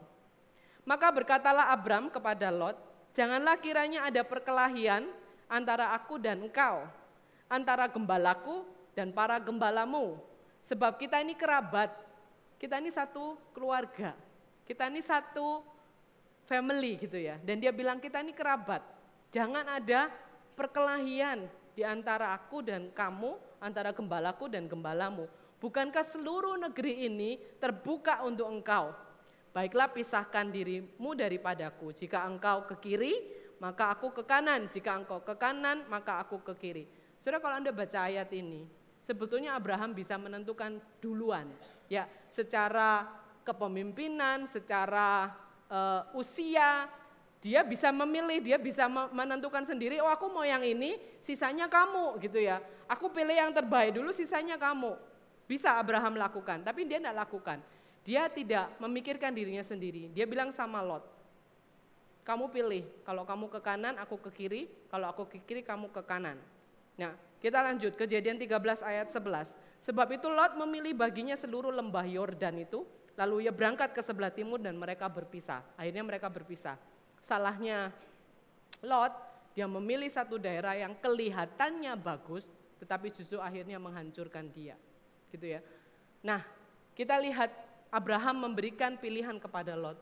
[0.82, 2.74] Maka berkatalah Abraham kepada Lot,
[3.14, 5.06] janganlah kiranya ada perkelahian
[5.46, 6.82] antara aku dan engkau,
[7.46, 8.66] antara gembalaku
[8.98, 10.18] dan para gembalamu.
[10.66, 11.94] Sebab kita ini kerabat,
[12.58, 14.18] kita ini satu keluarga,
[14.66, 15.62] kita ini satu
[16.50, 17.38] family gitu ya.
[17.38, 18.82] Dan dia bilang kita ini kerabat,
[19.30, 20.10] jangan ada
[20.54, 25.24] perkelahian di antara aku dan kamu, antara gembalaku dan gembalamu.
[25.62, 28.90] Bukankah seluruh negeri ini terbuka untuk engkau?
[29.52, 31.92] Baiklah pisahkan dirimu daripadaku.
[31.92, 33.14] Jika engkau ke kiri,
[33.60, 34.66] maka aku ke kanan.
[34.66, 36.84] Jika engkau ke kanan, maka aku ke kiri.
[37.22, 38.66] Saudara kalau Anda baca ayat ini,
[39.06, 41.46] sebetulnya Abraham bisa menentukan duluan.
[41.86, 43.06] Ya, secara
[43.46, 45.30] kepemimpinan, secara
[45.70, 46.90] uh, usia,
[47.42, 50.94] dia bisa memilih, dia bisa menentukan sendiri, oh aku mau yang ini,
[51.26, 52.62] sisanya kamu gitu ya.
[52.86, 54.94] Aku pilih yang terbaik dulu, sisanya kamu.
[55.50, 57.58] Bisa Abraham lakukan, tapi dia tidak lakukan.
[58.06, 60.06] Dia tidak memikirkan dirinya sendiri.
[60.14, 61.02] Dia bilang sama Lot,
[62.22, 66.02] kamu pilih, kalau kamu ke kanan, aku ke kiri, kalau aku ke kiri, kamu ke
[66.06, 66.38] kanan.
[66.94, 69.50] Nah, kita lanjut, kejadian 13 ayat 11.
[69.82, 72.86] Sebab itu Lot memilih baginya seluruh lembah Yordan itu,
[73.18, 75.66] lalu ia berangkat ke sebelah timur dan mereka berpisah.
[75.74, 76.78] Akhirnya mereka berpisah.
[77.22, 77.94] Salahnya
[78.82, 79.14] Lot,
[79.54, 82.50] dia memilih satu daerah yang kelihatannya bagus,
[82.82, 84.74] tetapi justru akhirnya menghancurkan dia
[85.30, 85.62] gitu ya.
[86.26, 86.42] Nah,
[86.98, 87.48] kita lihat
[87.94, 89.96] Abraham memberikan pilihan kepada Lot.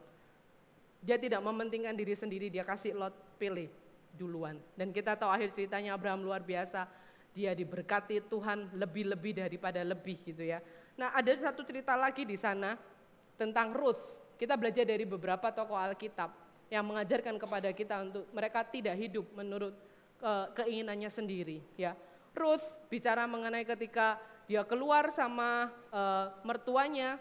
[1.05, 3.69] Dia tidak mementingkan diri sendiri, dia kasih Lot pilih
[4.17, 4.57] duluan.
[4.75, 6.89] Dan kita tahu akhir ceritanya Abraham luar biasa.
[7.31, 10.59] Dia diberkati Tuhan lebih-lebih daripada lebih gitu ya.
[10.99, 12.75] Nah, ada satu cerita lagi di sana
[13.39, 14.35] tentang Ruth.
[14.35, 19.75] Kita belajar dari beberapa tokoh Alkitab yang mengajarkan kepada kita untuk mereka tidak hidup menurut
[20.55, 21.97] keinginannya sendiri ya.
[22.37, 27.19] Ruth bicara mengenai ketika dia keluar sama uh, mertuanya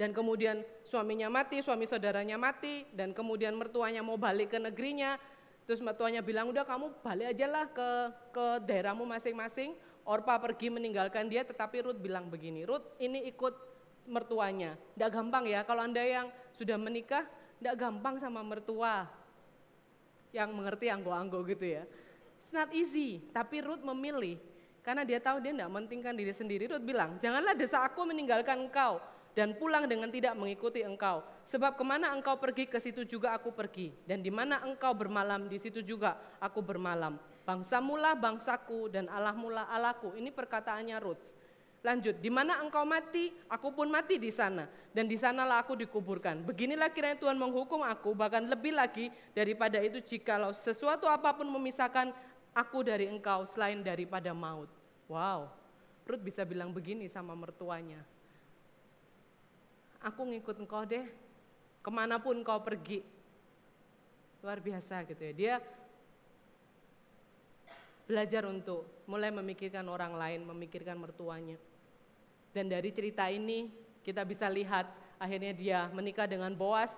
[0.00, 5.20] dan kemudian suaminya mati, suami saudaranya mati dan kemudian mertuanya mau balik ke negerinya.
[5.68, 7.88] Terus mertuanya bilang, "Udah kamu balik aja lah ke
[8.32, 9.76] ke daerahmu masing-masing."
[10.08, 13.52] Orpa pergi meninggalkan dia, tetapi Ruth bilang begini, "Ruth, ini ikut
[14.08, 17.28] mertuanya." Tidak gampang ya kalau Anda yang sudah menikah,
[17.60, 19.04] tidak gampang sama mertua
[20.32, 21.84] yang mengerti anggo-anggo gitu ya.
[22.40, 24.40] It's not easy, tapi Ruth memilih
[24.80, 26.64] karena dia tahu dia tidak mentingkan diri sendiri.
[26.72, 28.96] Ruth bilang, janganlah desa aku meninggalkan engkau
[29.36, 31.20] dan pulang dengan tidak mengikuti engkau.
[31.46, 33.92] Sebab ke mana engkau pergi, ke situ juga aku pergi.
[34.08, 37.20] Dan di mana engkau bermalam, di situ juga aku bermalam.
[37.44, 40.16] Bangsa mula bangsaku dan Allah mula Allahku.
[40.16, 41.22] Ini perkataannya Ruth.
[41.80, 44.68] Lanjut, di mana engkau mati, aku pun mati di sana.
[44.92, 46.44] Dan di sanalah aku dikuburkan.
[46.44, 52.12] Beginilah kiranya Tuhan menghukum aku, bahkan lebih lagi daripada itu jikalau sesuatu apa pun memisahkan
[52.52, 54.68] aku dari engkau selain daripada maut.
[55.08, 55.48] Wow,
[56.04, 58.04] Ruth bisa bilang begini sama mertuanya.
[60.04, 61.08] Aku ngikut engkau deh,
[61.80, 63.00] ke mana pun kau pergi.
[64.44, 65.32] Luar biasa gitu ya.
[65.32, 65.54] Dia
[68.10, 71.54] belajar untuk mulai memikirkan orang lain, memikirkan mertuanya.
[72.50, 73.70] Dan dari cerita ini
[74.02, 74.90] kita bisa lihat
[75.22, 76.90] akhirnya dia menikah dengan Boas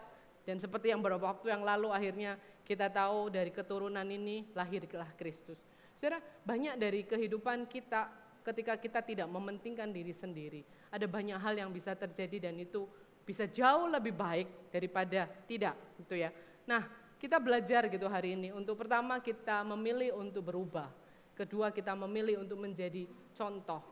[0.48, 5.60] dan seperti yang beberapa waktu yang lalu akhirnya kita tahu dari keturunan ini lahirlah Kristus.
[6.00, 8.08] Saudara, banyak dari kehidupan kita
[8.42, 10.64] ketika kita tidak mementingkan diri sendiri.
[10.88, 12.88] Ada banyak hal yang bisa terjadi dan itu
[13.22, 16.34] bisa jauh lebih baik daripada tidak gitu ya.
[16.66, 16.82] Nah,
[17.22, 18.50] kita belajar gitu hari ini.
[18.50, 21.01] Untuk pertama kita memilih untuk berubah.
[21.42, 23.02] Kedua kita memilih untuk menjadi
[23.34, 23.82] contoh.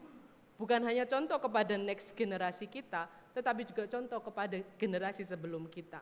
[0.54, 5.98] Bukan hanya contoh kepada next generasi kita, tetapi juga contoh kepada generasi sebelum kita.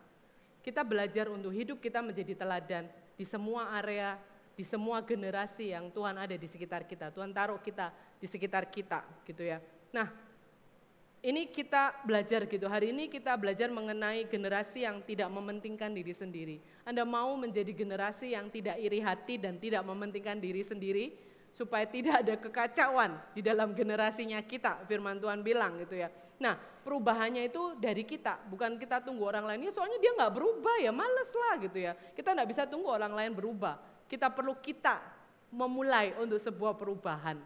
[0.61, 2.85] Kita belajar untuk hidup kita menjadi teladan
[3.17, 4.21] di semua area,
[4.53, 7.09] di semua generasi yang Tuhan ada di sekitar kita.
[7.09, 7.89] Tuhan taruh kita
[8.21, 9.57] di sekitar kita gitu ya.
[9.89, 10.05] Nah,
[11.25, 12.69] ini kita belajar gitu.
[12.69, 16.61] Hari ini kita belajar mengenai generasi yang tidak mementingkan diri sendiri.
[16.85, 22.23] Anda mau menjadi generasi yang tidak iri hati dan tidak mementingkan diri sendiri supaya tidak
[22.25, 24.85] ada kekacauan di dalam generasinya kita.
[24.87, 26.09] Firman Tuhan bilang gitu ya.
[26.39, 29.75] Nah, perubahannya itu dari kita, bukan kita tunggu orang lainnya.
[29.75, 31.91] Soalnya dia nggak berubah ya, males lah gitu ya.
[31.93, 33.75] Kita nggak bisa tunggu orang lain berubah.
[34.07, 35.03] Kita perlu kita
[35.51, 37.37] memulai untuk sebuah perubahan.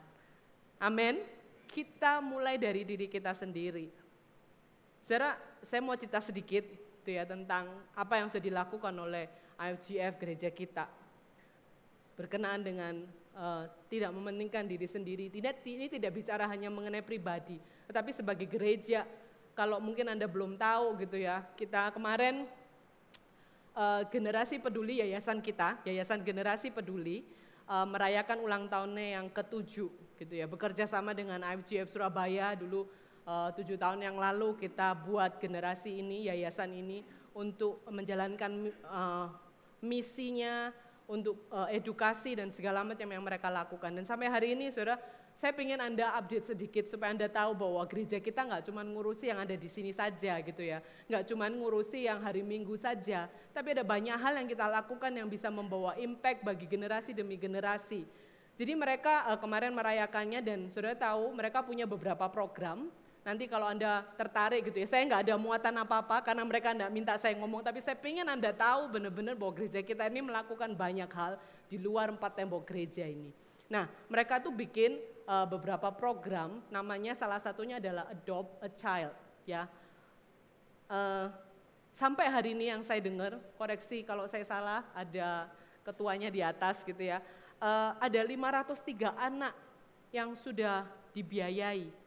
[0.77, 1.19] Amin.
[1.65, 3.89] Kita mulai dari diri kita sendiri.
[5.03, 5.35] Saudara,
[5.65, 6.63] saya mau cerita sedikit
[7.03, 9.27] gitu ya tentang apa yang sudah dilakukan oleh
[9.59, 11.02] IFGF gereja kita
[12.13, 15.29] berkenaan dengan uh, tidak mementingkan diri sendiri.
[15.29, 17.57] Tidak ini tidak bicara hanya mengenai pribadi,
[17.89, 19.05] tetapi sebagai gereja,
[19.53, 22.45] kalau mungkin Anda belum tahu gitu ya, kita kemarin
[23.77, 27.25] uh, generasi peduli yayasan kita, yayasan generasi peduli,
[27.69, 32.85] uh, merayakan ulang tahunnya yang ketujuh gitu ya, bekerja sama dengan IFGF Surabaya dulu
[33.55, 39.31] tujuh tahun yang lalu kita buat generasi ini, yayasan ini untuk menjalankan uh,
[39.79, 40.75] misinya,
[41.13, 43.93] untuk uh, edukasi dan segala macam yang mereka lakukan.
[43.93, 44.97] Dan sampai hari ini, saudara,
[45.37, 49.45] saya ingin Anda update sedikit supaya Anda tahu bahwa gereja kita nggak cuma ngurusi yang
[49.45, 50.81] ada di sini saja gitu ya.
[51.05, 55.29] Nggak cuma ngurusi yang hari Minggu saja, tapi ada banyak hal yang kita lakukan yang
[55.29, 58.05] bisa membawa impact bagi generasi demi generasi.
[58.53, 62.89] Jadi mereka uh, kemarin merayakannya dan saudara tahu mereka punya beberapa program
[63.23, 67.15] Nanti kalau Anda tertarik gitu ya, saya nggak ada muatan apa-apa karena mereka nggak minta
[67.15, 71.39] saya ngomong, tapi saya ingin Anda tahu benar-benar bahwa gereja kita ini melakukan banyak hal
[71.71, 73.31] di luar empat tembok gereja ini.
[73.71, 79.15] Nah, mereka tuh bikin uh, beberapa program, namanya salah satunya adalah Adopt a Child,
[79.47, 79.71] ya.
[80.91, 81.31] Uh,
[81.95, 85.47] sampai hari ini yang saya dengar, koreksi kalau saya salah, ada
[85.87, 87.23] ketuanya di atas gitu ya,
[87.63, 89.55] uh, ada 503 anak
[90.11, 90.83] yang sudah
[91.15, 92.02] dibiayai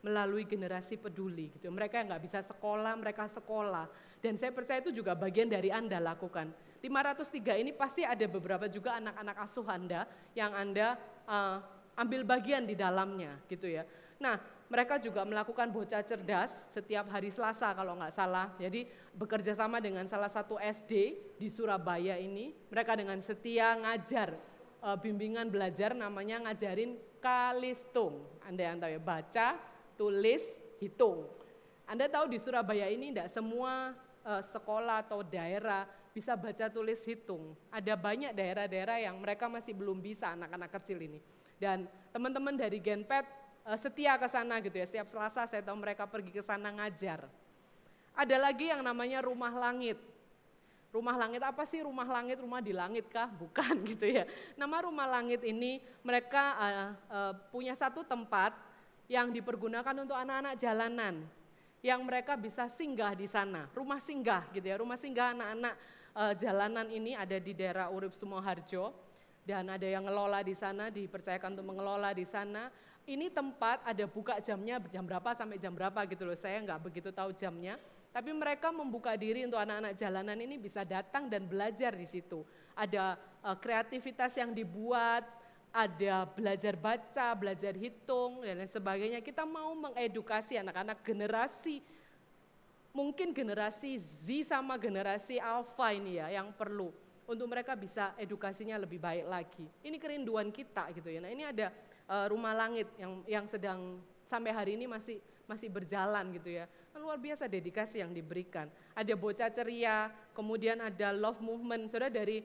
[0.00, 1.68] melalui generasi peduli gitu.
[1.68, 3.88] Mereka yang nggak bisa sekolah, mereka sekolah.
[4.20, 6.52] Dan saya percaya itu juga bagian dari Anda lakukan.
[6.80, 10.96] 503 ini pasti ada beberapa juga anak-anak asuh Anda yang Anda
[11.28, 11.60] uh,
[12.00, 13.84] ambil bagian di dalamnya gitu ya.
[14.20, 18.52] Nah, mereka juga melakukan bocah cerdas setiap hari Selasa kalau nggak salah.
[18.56, 24.36] Jadi bekerja sama dengan salah satu SD di Surabaya ini, mereka dengan setia ngajar
[24.84, 28.24] uh, bimbingan belajar namanya ngajarin kalistung.
[28.44, 29.48] Anda yang tahu ya, baca,
[30.00, 30.40] tulis,
[30.80, 31.28] hitung.
[31.84, 33.92] Anda tahu di Surabaya ini tidak semua
[34.24, 35.84] uh, sekolah atau daerah
[36.16, 37.52] bisa baca tulis hitung.
[37.68, 41.20] Ada banyak daerah-daerah yang mereka masih belum bisa anak-anak kecil ini.
[41.60, 41.84] Dan
[42.16, 43.28] teman-teman dari Genpet
[43.68, 44.88] uh, setia ke sana gitu ya.
[44.88, 47.28] Setiap Selasa saya tahu mereka pergi ke sana ngajar.
[48.16, 50.00] Ada lagi yang namanya rumah langit.
[50.90, 52.40] Rumah langit apa sih rumah langit?
[52.40, 53.28] Rumah di langit kah?
[53.42, 54.24] Bukan gitu ya.
[54.56, 58.69] Nama rumah langit ini mereka uh, uh, punya satu tempat
[59.10, 61.26] yang dipergunakan untuk anak-anak jalanan
[61.82, 65.74] yang mereka bisa singgah di sana, rumah singgah gitu ya, rumah singgah anak-anak
[66.14, 68.94] e, jalanan ini ada di daerah Urip Sumoharjo
[69.42, 72.70] dan ada yang ngelola di sana, dipercayakan untuk mengelola di sana.
[73.02, 77.10] Ini tempat ada buka jamnya jam berapa sampai jam berapa gitu loh, saya nggak begitu
[77.10, 77.82] tahu jamnya.
[78.14, 82.46] Tapi mereka membuka diri untuk anak-anak jalanan ini bisa datang dan belajar di situ.
[82.78, 85.26] Ada e, kreativitas yang dibuat,
[85.70, 89.22] ada belajar baca, belajar hitung, dan lain sebagainya.
[89.22, 91.78] Kita mau mengedukasi anak-anak generasi,
[92.90, 96.90] mungkin generasi Z sama generasi Alpha ini ya, yang perlu
[97.30, 99.66] untuk mereka bisa edukasinya lebih baik lagi.
[99.86, 101.22] Ini kerinduan kita gitu ya.
[101.22, 101.70] Nah ini ada
[102.10, 106.66] uh, rumah langit yang yang sedang sampai hari ini masih masih berjalan gitu ya.
[106.90, 108.66] Kan luar biasa dedikasi yang diberikan.
[108.98, 111.86] Ada bocah ceria, kemudian ada love movement.
[111.94, 112.42] Sudah dari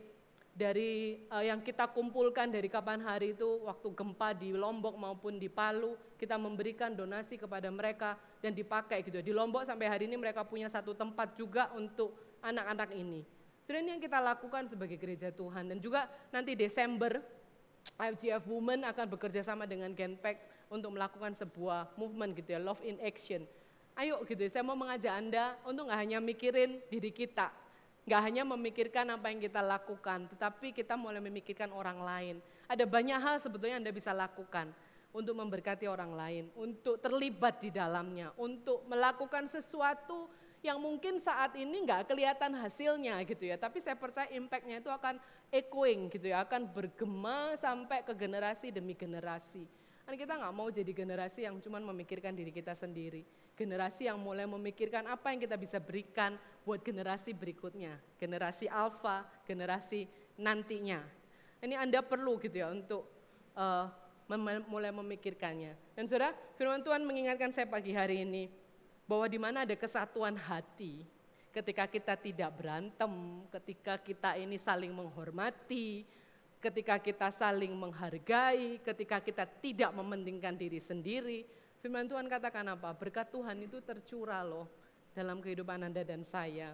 [0.56, 5.52] dari uh, yang kita kumpulkan dari kapan hari itu waktu gempa di Lombok maupun di
[5.52, 9.20] Palu kita memberikan donasi kepada mereka dan dipakai gitu.
[9.20, 13.28] Di Lombok sampai hari ini mereka punya satu tempat juga untuk anak-anak ini.
[13.68, 15.76] Sudah ini yang kita lakukan sebagai gereja Tuhan.
[15.76, 17.20] Dan juga nanti Desember
[18.00, 20.40] IFGF Women akan bekerja sama dengan Genpack
[20.72, 23.44] untuk melakukan sebuah movement gitu ya Love in Action.
[24.00, 27.65] Ayo gitu ya, saya mau mengajak anda untuk nggak hanya mikirin diri kita
[28.06, 32.36] Gak hanya memikirkan apa yang kita lakukan, tetapi kita mulai memikirkan orang lain.
[32.70, 34.70] Ada banyak hal sebetulnya Anda bisa lakukan
[35.10, 40.30] untuk memberkati orang lain, untuk terlibat di dalamnya, untuk melakukan sesuatu
[40.60, 45.22] yang mungkin saat ini nggak kelihatan hasilnya gitu ya, tapi saya percaya impactnya itu akan
[45.54, 49.66] echoing gitu ya, akan bergema sampai ke generasi demi generasi.
[50.06, 53.26] Kan kita nggak mau jadi generasi yang cuma memikirkan diri kita sendiri,
[53.56, 56.36] generasi yang mulai memikirkan apa yang kita bisa berikan
[56.68, 61.00] buat generasi berikutnya, generasi alfa, generasi nantinya.
[61.64, 63.08] Ini Anda perlu gitu ya untuk
[63.56, 63.88] uh,
[64.28, 65.96] mem mulai memikirkannya.
[65.96, 68.52] Dan saudara, firman Tuhan mengingatkan saya pagi hari ini,
[69.08, 71.06] bahwa di mana ada kesatuan hati,
[71.56, 76.04] ketika kita tidak berantem, ketika kita ini saling menghormati,
[76.60, 81.46] ketika kita saling menghargai, ketika kita tidak mementingkan diri sendiri,
[81.86, 82.98] firman Tuhan katakan apa?
[82.98, 84.66] Berkat Tuhan itu tercurah loh
[85.14, 86.74] dalam kehidupan Anda dan saya.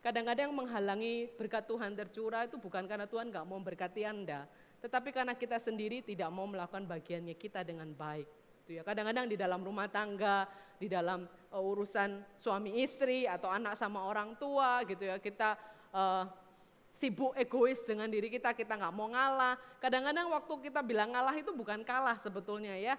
[0.00, 4.48] Kadang-kadang menghalangi berkat Tuhan tercurah itu bukan karena Tuhan nggak mau berkati Anda,
[4.80, 8.24] tetapi karena kita sendiri tidak mau melakukan bagiannya kita dengan baik.
[8.64, 8.82] Itu ya.
[8.82, 10.48] Kadang-kadang di dalam rumah tangga,
[10.80, 15.60] di dalam uh, urusan suami istri atau anak sama orang tua gitu ya kita
[15.92, 16.24] uh,
[16.96, 21.52] sibuk egois dengan diri kita kita nggak mau ngalah kadang-kadang waktu kita bilang ngalah itu
[21.52, 22.96] bukan kalah sebetulnya ya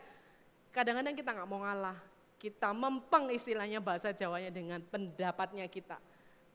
[0.72, 1.98] kadang-kadang kita nggak mau ngalah
[2.42, 6.00] kita mempeng istilahnya bahasa Jawanya dengan pendapatnya kita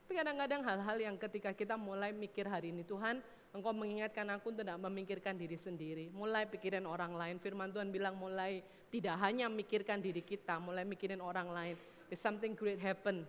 [0.07, 3.23] tapi kadang-kadang hal-hal yang ketika kita mulai mikir hari ini Tuhan
[3.57, 6.13] Engkau mengingatkan aku tidak memikirkan diri sendiri.
[6.13, 7.41] Mulai pikirin orang lain.
[7.41, 8.61] Firman Tuhan bilang mulai
[8.93, 11.75] tidak hanya mikirkan diri kita, mulai mikirin orang lain.
[12.13, 13.25] There's something great happen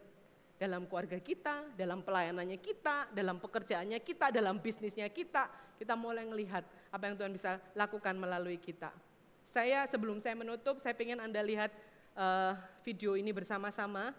[0.59, 5.47] dalam keluarga kita, dalam pelayanannya kita, dalam pekerjaannya kita, dalam bisnisnya kita.
[5.79, 8.91] Kita mulai melihat apa yang Tuhan bisa lakukan melalui kita.
[9.47, 11.71] Saya sebelum saya menutup, saya ingin Anda lihat
[12.13, 14.11] uh, video ini bersama-sama.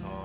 [0.00, 0.21] is.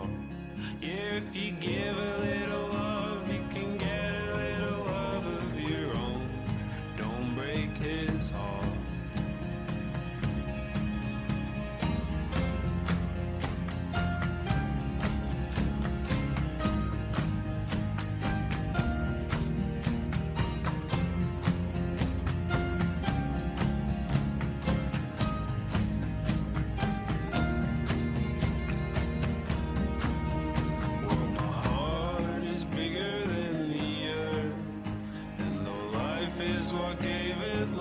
[37.02, 37.77] David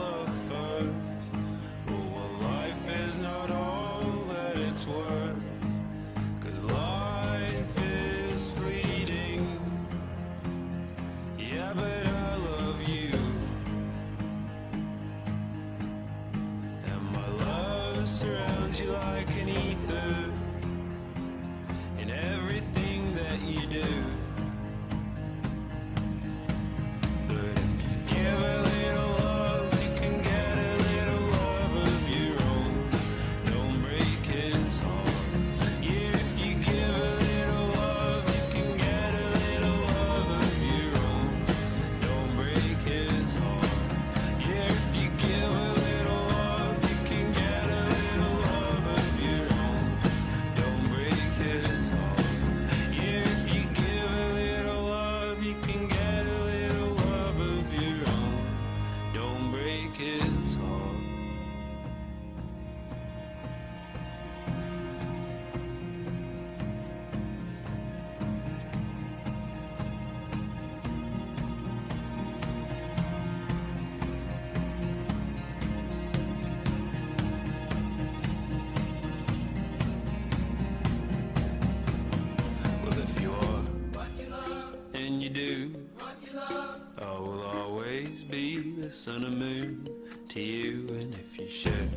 [88.87, 89.89] the sun and moon
[90.28, 90.87] to you.
[90.91, 91.89] And if you share,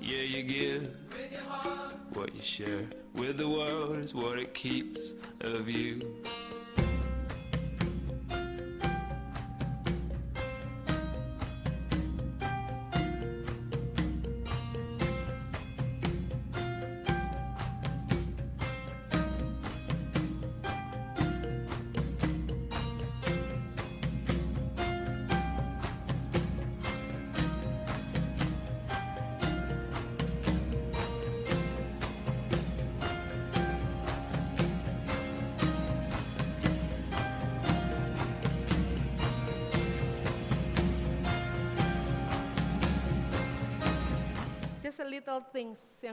[0.00, 0.88] yeah, you give
[2.12, 6.00] what you share with the world is what it keeps of you.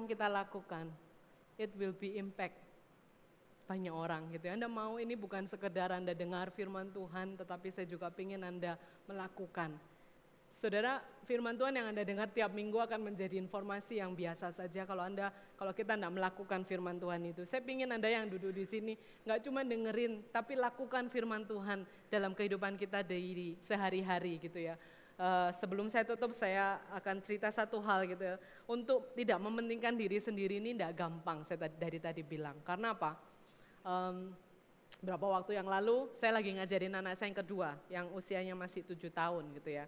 [0.01, 0.89] Yang kita lakukan,
[1.61, 2.57] it will be impact
[3.69, 4.57] banyak orang gitu ya.
[4.57, 8.75] Anda mau ini bukan sekedar Anda dengar firman Tuhan, tetapi saya juga ingin Anda
[9.05, 9.77] melakukan.
[10.57, 15.05] Saudara, firman Tuhan yang Anda dengar tiap minggu akan menjadi informasi yang biasa saja kalau
[15.05, 17.45] Anda kalau kita tidak melakukan firman Tuhan itu.
[17.45, 18.93] Saya ingin Anda yang duduk di sini
[19.25, 24.77] nggak cuma dengerin, tapi lakukan firman Tuhan dalam kehidupan kita dari sehari-hari gitu ya.
[25.21, 28.41] Uh, sebelum saya tutup saya akan cerita satu hal gitu ya.
[28.65, 32.57] Untuk tidak mementingkan diri sendiri ini tidak gampang saya tadi, dari tadi bilang.
[32.65, 33.21] Karena apa?
[33.85, 34.33] Um,
[34.97, 39.13] berapa waktu yang lalu saya lagi ngajarin anak saya yang kedua yang usianya masih tujuh
[39.13, 39.85] tahun gitu ya.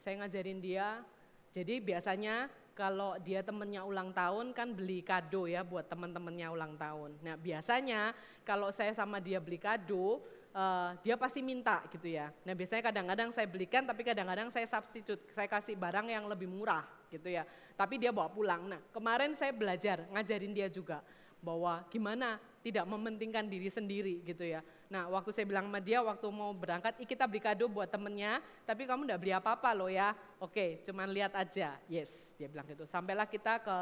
[0.00, 1.04] Saya ngajarin dia,
[1.52, 7.20] jadi biasanya kalau dia temennya ulang tahun kan beli kado ya buat teman-temannya ulang tahun.
[7.20, 8.16] Nah biasanya
[8.48, 10.24] kalau saya sama dia beli kado,
[10.54, 12.30] uh, dia pasti minta gitu ya.
[12.46, 16.86] Nah biasanya kadang-kadang saya belikan tapi kadang-kadang saya substitute, saya kasih barang yang lebih murah
[17.10, 17.46] gitu ya.
[17.74, 18.70] Tapi dia bawa pulang.
[18.70, 21.02] Nah kemarin saya belajar ngajarin dia juga
[21.40, 24.60] bahwa gimana tidak mementingkan diri sendiri gitu ya.
[24.92, 28.84] Nah waktu saya bilang sama dia waktu mau berangkat, kita beli kado buat temennya, tapi
[28.84, 30.12] kamu udah beli apa-apa loh ya.
[30.36, 31.80] Oke, cuman lihat aja.
[31.88, 32.84] Yes, dia bilang gitu.
[32.84, 33.76] Sampailah kita ke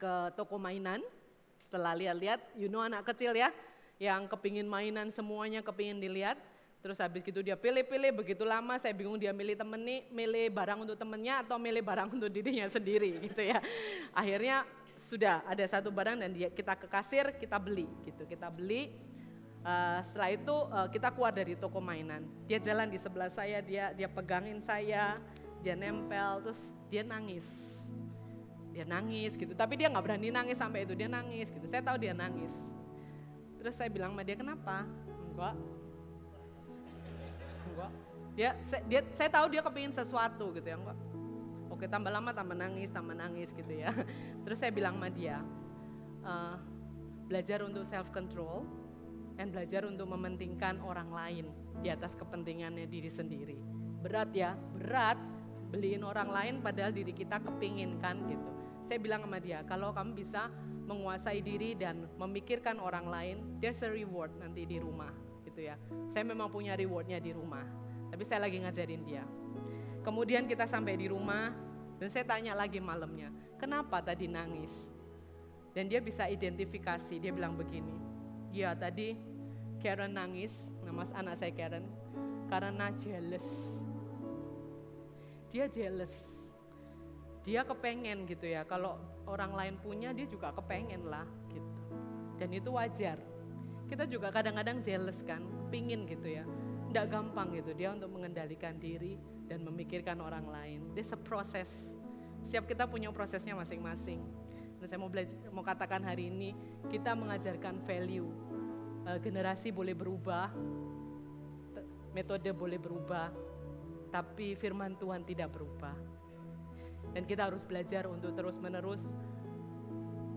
[0.00, 1.04] ke toko mainan,
[1.60, 3.52] setelah lihat-lihat, you know anak kecil ya,
[4.00, 6.40] yang kepingin mainan semuanya kepingin dilihat,
[6.80, 10.88] terus habis gitu dia pilih-pilih begitu lama saya bingung dia milih temen nih, milih barang
[10.88, 13.60] untuk temennya atau milih barang untuk dirinya sendiri gitu ya.
[14.16, 14.64] Akhirnya
[15.04, 18.88] sudah ada satu barang dan dia, kita ke kasir kita beli gitu, kita beli.
[19.60, 22.24] Uh, setelah itu uh, kita keluar dari toko mainan.
[22.48, 25.20] Dia jalan di sebelah saya, dia dia pegangin saya,
[25.60, 27.44] dia nempel, terus dia nangis
[28.70, 31.98] dia nangis gitu tapi dia nggak berani nangis sampai itu dia nangis gitu saya tahu
[31.98, 32.54] dia nangis
[33.60, 34.88] terus saya bilang sama dia kenapa?
[35.36, 35.54] Enggak.
[37.68, 37.90] Enggak.
[38.32, 40.98] Dia saya, dia saya tahu dia kepingin sesuatu gitu ya enggak.
[41.68, 43.92] Oke tambah lama tambah nangis tambah nangis gitu ya.
[44.48, 45.44] Terus saya bilang sama dia
[46.24, 46.56] uh,
[47.28, 48.64] belajar untuk self control
[49.36, 51.46] dan belajar untuk mementingkan orang lain
[51.84, 53.60] di atas kepentingannya diri sendiri.
[54.00, 55.20] Berat ya berat
[55.68, 58.59] beliin orang lain padahal diri kita kepingin kan gitu
[58.90, 60.50] saya bilang sama dia, kalau kamu bisa
[60.90, 65.14] menguasai diri dan memikirkan orang lain, there's a reward nanti di rumah,
[65.46, 65.78] gitu ya.
[66.10, 67.62] Saya memang punya rewardnya di rumah,
[68.10, 69.22] tapi saya lagi ngajarin dia.
[70.02, 71.54] Kemudian kita sampai di rumah,
[72.02, 73.30] dan saya tanya lagi malamnya,
[73.62, 74.74] kenapa tadi nangis?
[75.70, 77.94] Dan dia bisa identifikasi, dia bilang begini,
[78.50, 79.14] ya tadi
[79.78, 81.86] Karen nangis, nama anak saya Karen,
[82.50, 83.46] karena jealous.
[85.54, 86.29] Dia jealous
[87.40, 88.64] dia kepengen gitu ya.
[88.68, 91.72] Kalau orang lain punya dia juga kepengen lah gitu.
[92.36, 93.16] Dan itu wajar.
[93.88, 96.44] Kita juga kadang-kadang jealous kan pingin gitu ya.
[96.90, 100.80] Tidak gampang gitu dia untuk mengendalikan diri dan memikirkan orang lain.
[100.94, 101.68] Dia seproses
[102.46, 104.22] siap kita punya prosesnya masing-masing.
[104.80, 106.56] Dan saya mau belajar mau katakan hari ini
[106.88, 108.30] kita mengajarkan value.
[109.04, 110.52] E, generasi boleh berubah
[112.10, 113.30] metode boleh berubah
[114.10, 115.94] tapi firman Tuhan tidak berubah
[117.14, 119.02] dan kita harus belajar untuk terus-menerus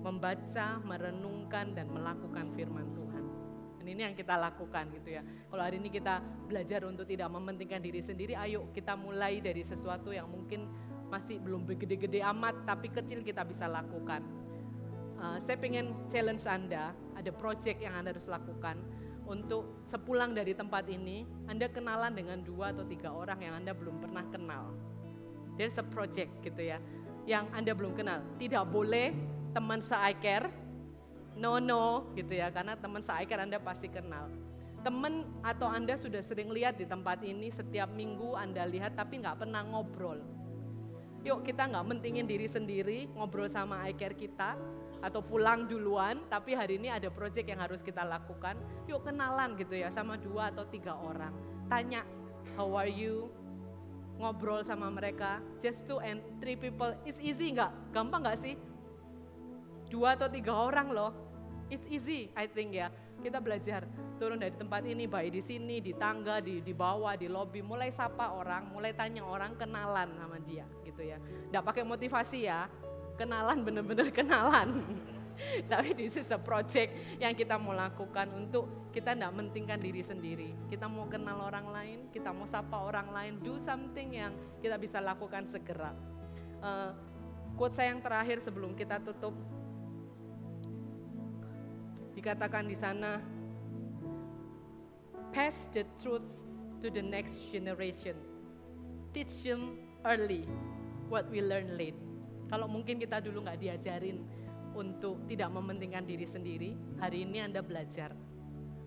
[0.04, 3.24] membaca, merenungkan, dan melakukan firman Tuhan.
[3.80, 5.24] Dan ini yang kita lakukan gitu ya.
[5.24, 10.12] Kalau hari ini kita belajar untuk tidak mementingkan diri sendiri, ayo kita mulai dari sesuatu
[10.12, 10.68] yang mungkin
[11.08, 14.26] masih belum gede-gede amat, tapi kecil kita bisa lakukan.
[15.24, 18.76] Uh, saya pengen challenge Anda, ada project yang Anda harus lakukan
[19.24, 24.04] untuk sepulang dari tempat ini, Anda kenalan dengan dua atau tiga orang yang Anda belum
[24.04, 24.76] pernah kenal
[25.56, 26.82] There's a project gitu ya,
[27.30, 28.26] yang Anda belum kenal.
[28.42, 29.14] Tidak boleh
[29.54, 30.50] teman se-iCare,
[31.38, 34.30] no no gitu ya, karena teman se-iCare Anda pasti kenal.
[34.84, 39.46] Teman atau Anda sudah sering lihat di tempat ini setiap minggu Anda lihat tapi nggak
[39.46, 40.20] pernah ngobrol.
[41.24, 44.60] Yuk kita nggak mentingin diri sendiri, ngobrol sama iCare kita,
[45.04, 48.60] atau pulang duluan, tapi hari ini ada project yang harus kita lakukan.
[48.88, 51.32] Yuk kenalan gitu ya sama dua atau tiga orang.
[51.72, 52.04] Tanya
[52.60, 53.32] how are you,
[54.18, 57.72] ngobrol sama mereka, just two and three people, it's easy nggak?
[57.92, 58.56] Gampang nggak sih?
[59.90, 61.12] Dua atau tiga orang loh,
[61.70, 62.90] it's easy I think ya.
[63.24, 63.88] Kita belajar
[64.20, 67.88] turun dari tempat ini, baik di sini, di tangga, di, di bawah, di lobby, mulai
[67.88, 71.18] sapa orang, mulai tanya orang, kenalan sama dia gitu ya.
[71.48, 72.68] Nggak pakai motivasi ya,
[73.16, 74.70] kenalan bener-bener kenalan.
[75.72, 80.50] Tapi this is a project yang kita mau lakukan untuk kita tidak mentingkan diri sendiri.
[80.70, 85.02] Kita mau kenal orang lain, kita mau sapa orang lain, do something yang kita bisa
[85.02, 85.92] lakukan segera.
[86.64, 86.94] Uh,
[87.58, 89.34] quote saya yang terakhir sebelum kita tutup,
[92.14, 93.20] dikatakan di sana,
[95.34, 96.26] pass the truth
[96.80, 98.16] to the next generation.
[99.14, 100.46] Teach them early
[101.10, 101.98] what we learn late.
[102.50, 104.22] Kalau mungkin kita dulu nggak diajarin
[104.74, 108.14] untuk tidak mementingkan diri sendiri, hari ini Anda belajar.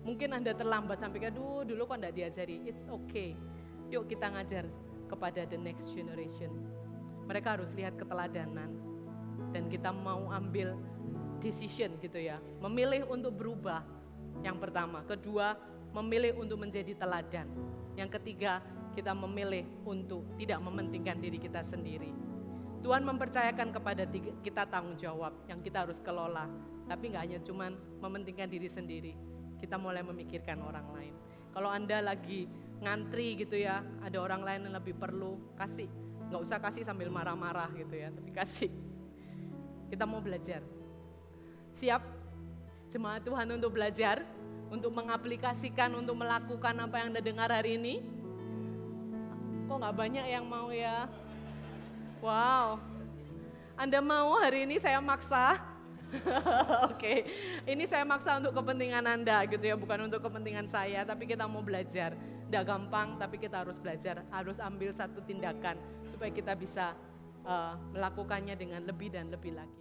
[0.03, 3.35] Mungkin Anda terlambat sampai ke dulu, dulu kok tidak diajari, it's okay.
[3.91, 4.67] Yuk kita ngajar
[5.07, 6.51] kepada the next generation.
[7.27, 8.71] Mereka harus lihat keteladanan
[9.51, 10.75] dan kita mau ambil
[11.39, 12.39] decision gitu ya.
[12.63, 13.83] Memilih untuk berubah
[14.43, 15.03] yang pertama.
[15.03, 15.55] Kedua,
[15.91, 17.47] memilih untuk menjadi teladan.
[17.99, 18.63] Yang ketiga,
[18.95, 22.26] kita memilih untuk tidak mementingkan diri kita sendiri
[22.87, 24.07] Tuhan mempercayakan kepada
[24.39, 26.47] kita tanggung jawab yang kita harus kelola.
[26.87, 29.11] Tapi nggak hanya cuman mementingkan diri sendiri,
[29.59, 31.11] kita mulai memikirkan orang lain.
[31.51, 32.47] Kalau Anda lagi
[32.79, 35.91] ngantri gitu ya, ada orang lain yang lebih perlu, kasih.
[36.31, 38.71] Nggak usah kasih sambil marah-marah gitu ya, tapi kasih.
[39.91, 40.63] Kita mau belajar.
[41.83, 41.99] Siap?
[42.87, 44.23] Jemaat Tuhan untuk belajar,
[44.71, 47.99] untuk mengaplikasikan, untuk melakukan apa yang Anda dengar hari ini?
[49.67, 51.26] Kok nggak banyak yang mau ya?
[52.17, 52.81] Wow.
[53.77, 55.61] Anda mau hari ini saya maksa?
[56.87, 57.17] Oke, okay.
[57.67, 61.59] ini saya maksa untuk kepentingan Anda gitu ya, bukan untuk kepentingan saya, tapi kita mau
[61.59, 62.15] belajar.
[62.47, 65.75] Tidak gampang, tapi kita harus belajar, harus ambil satu tindakan
[66.07, 66.95] supaya kita bisa
[67.43, 69.75] uh, melakukannya dengan lebih dan lebih lagi.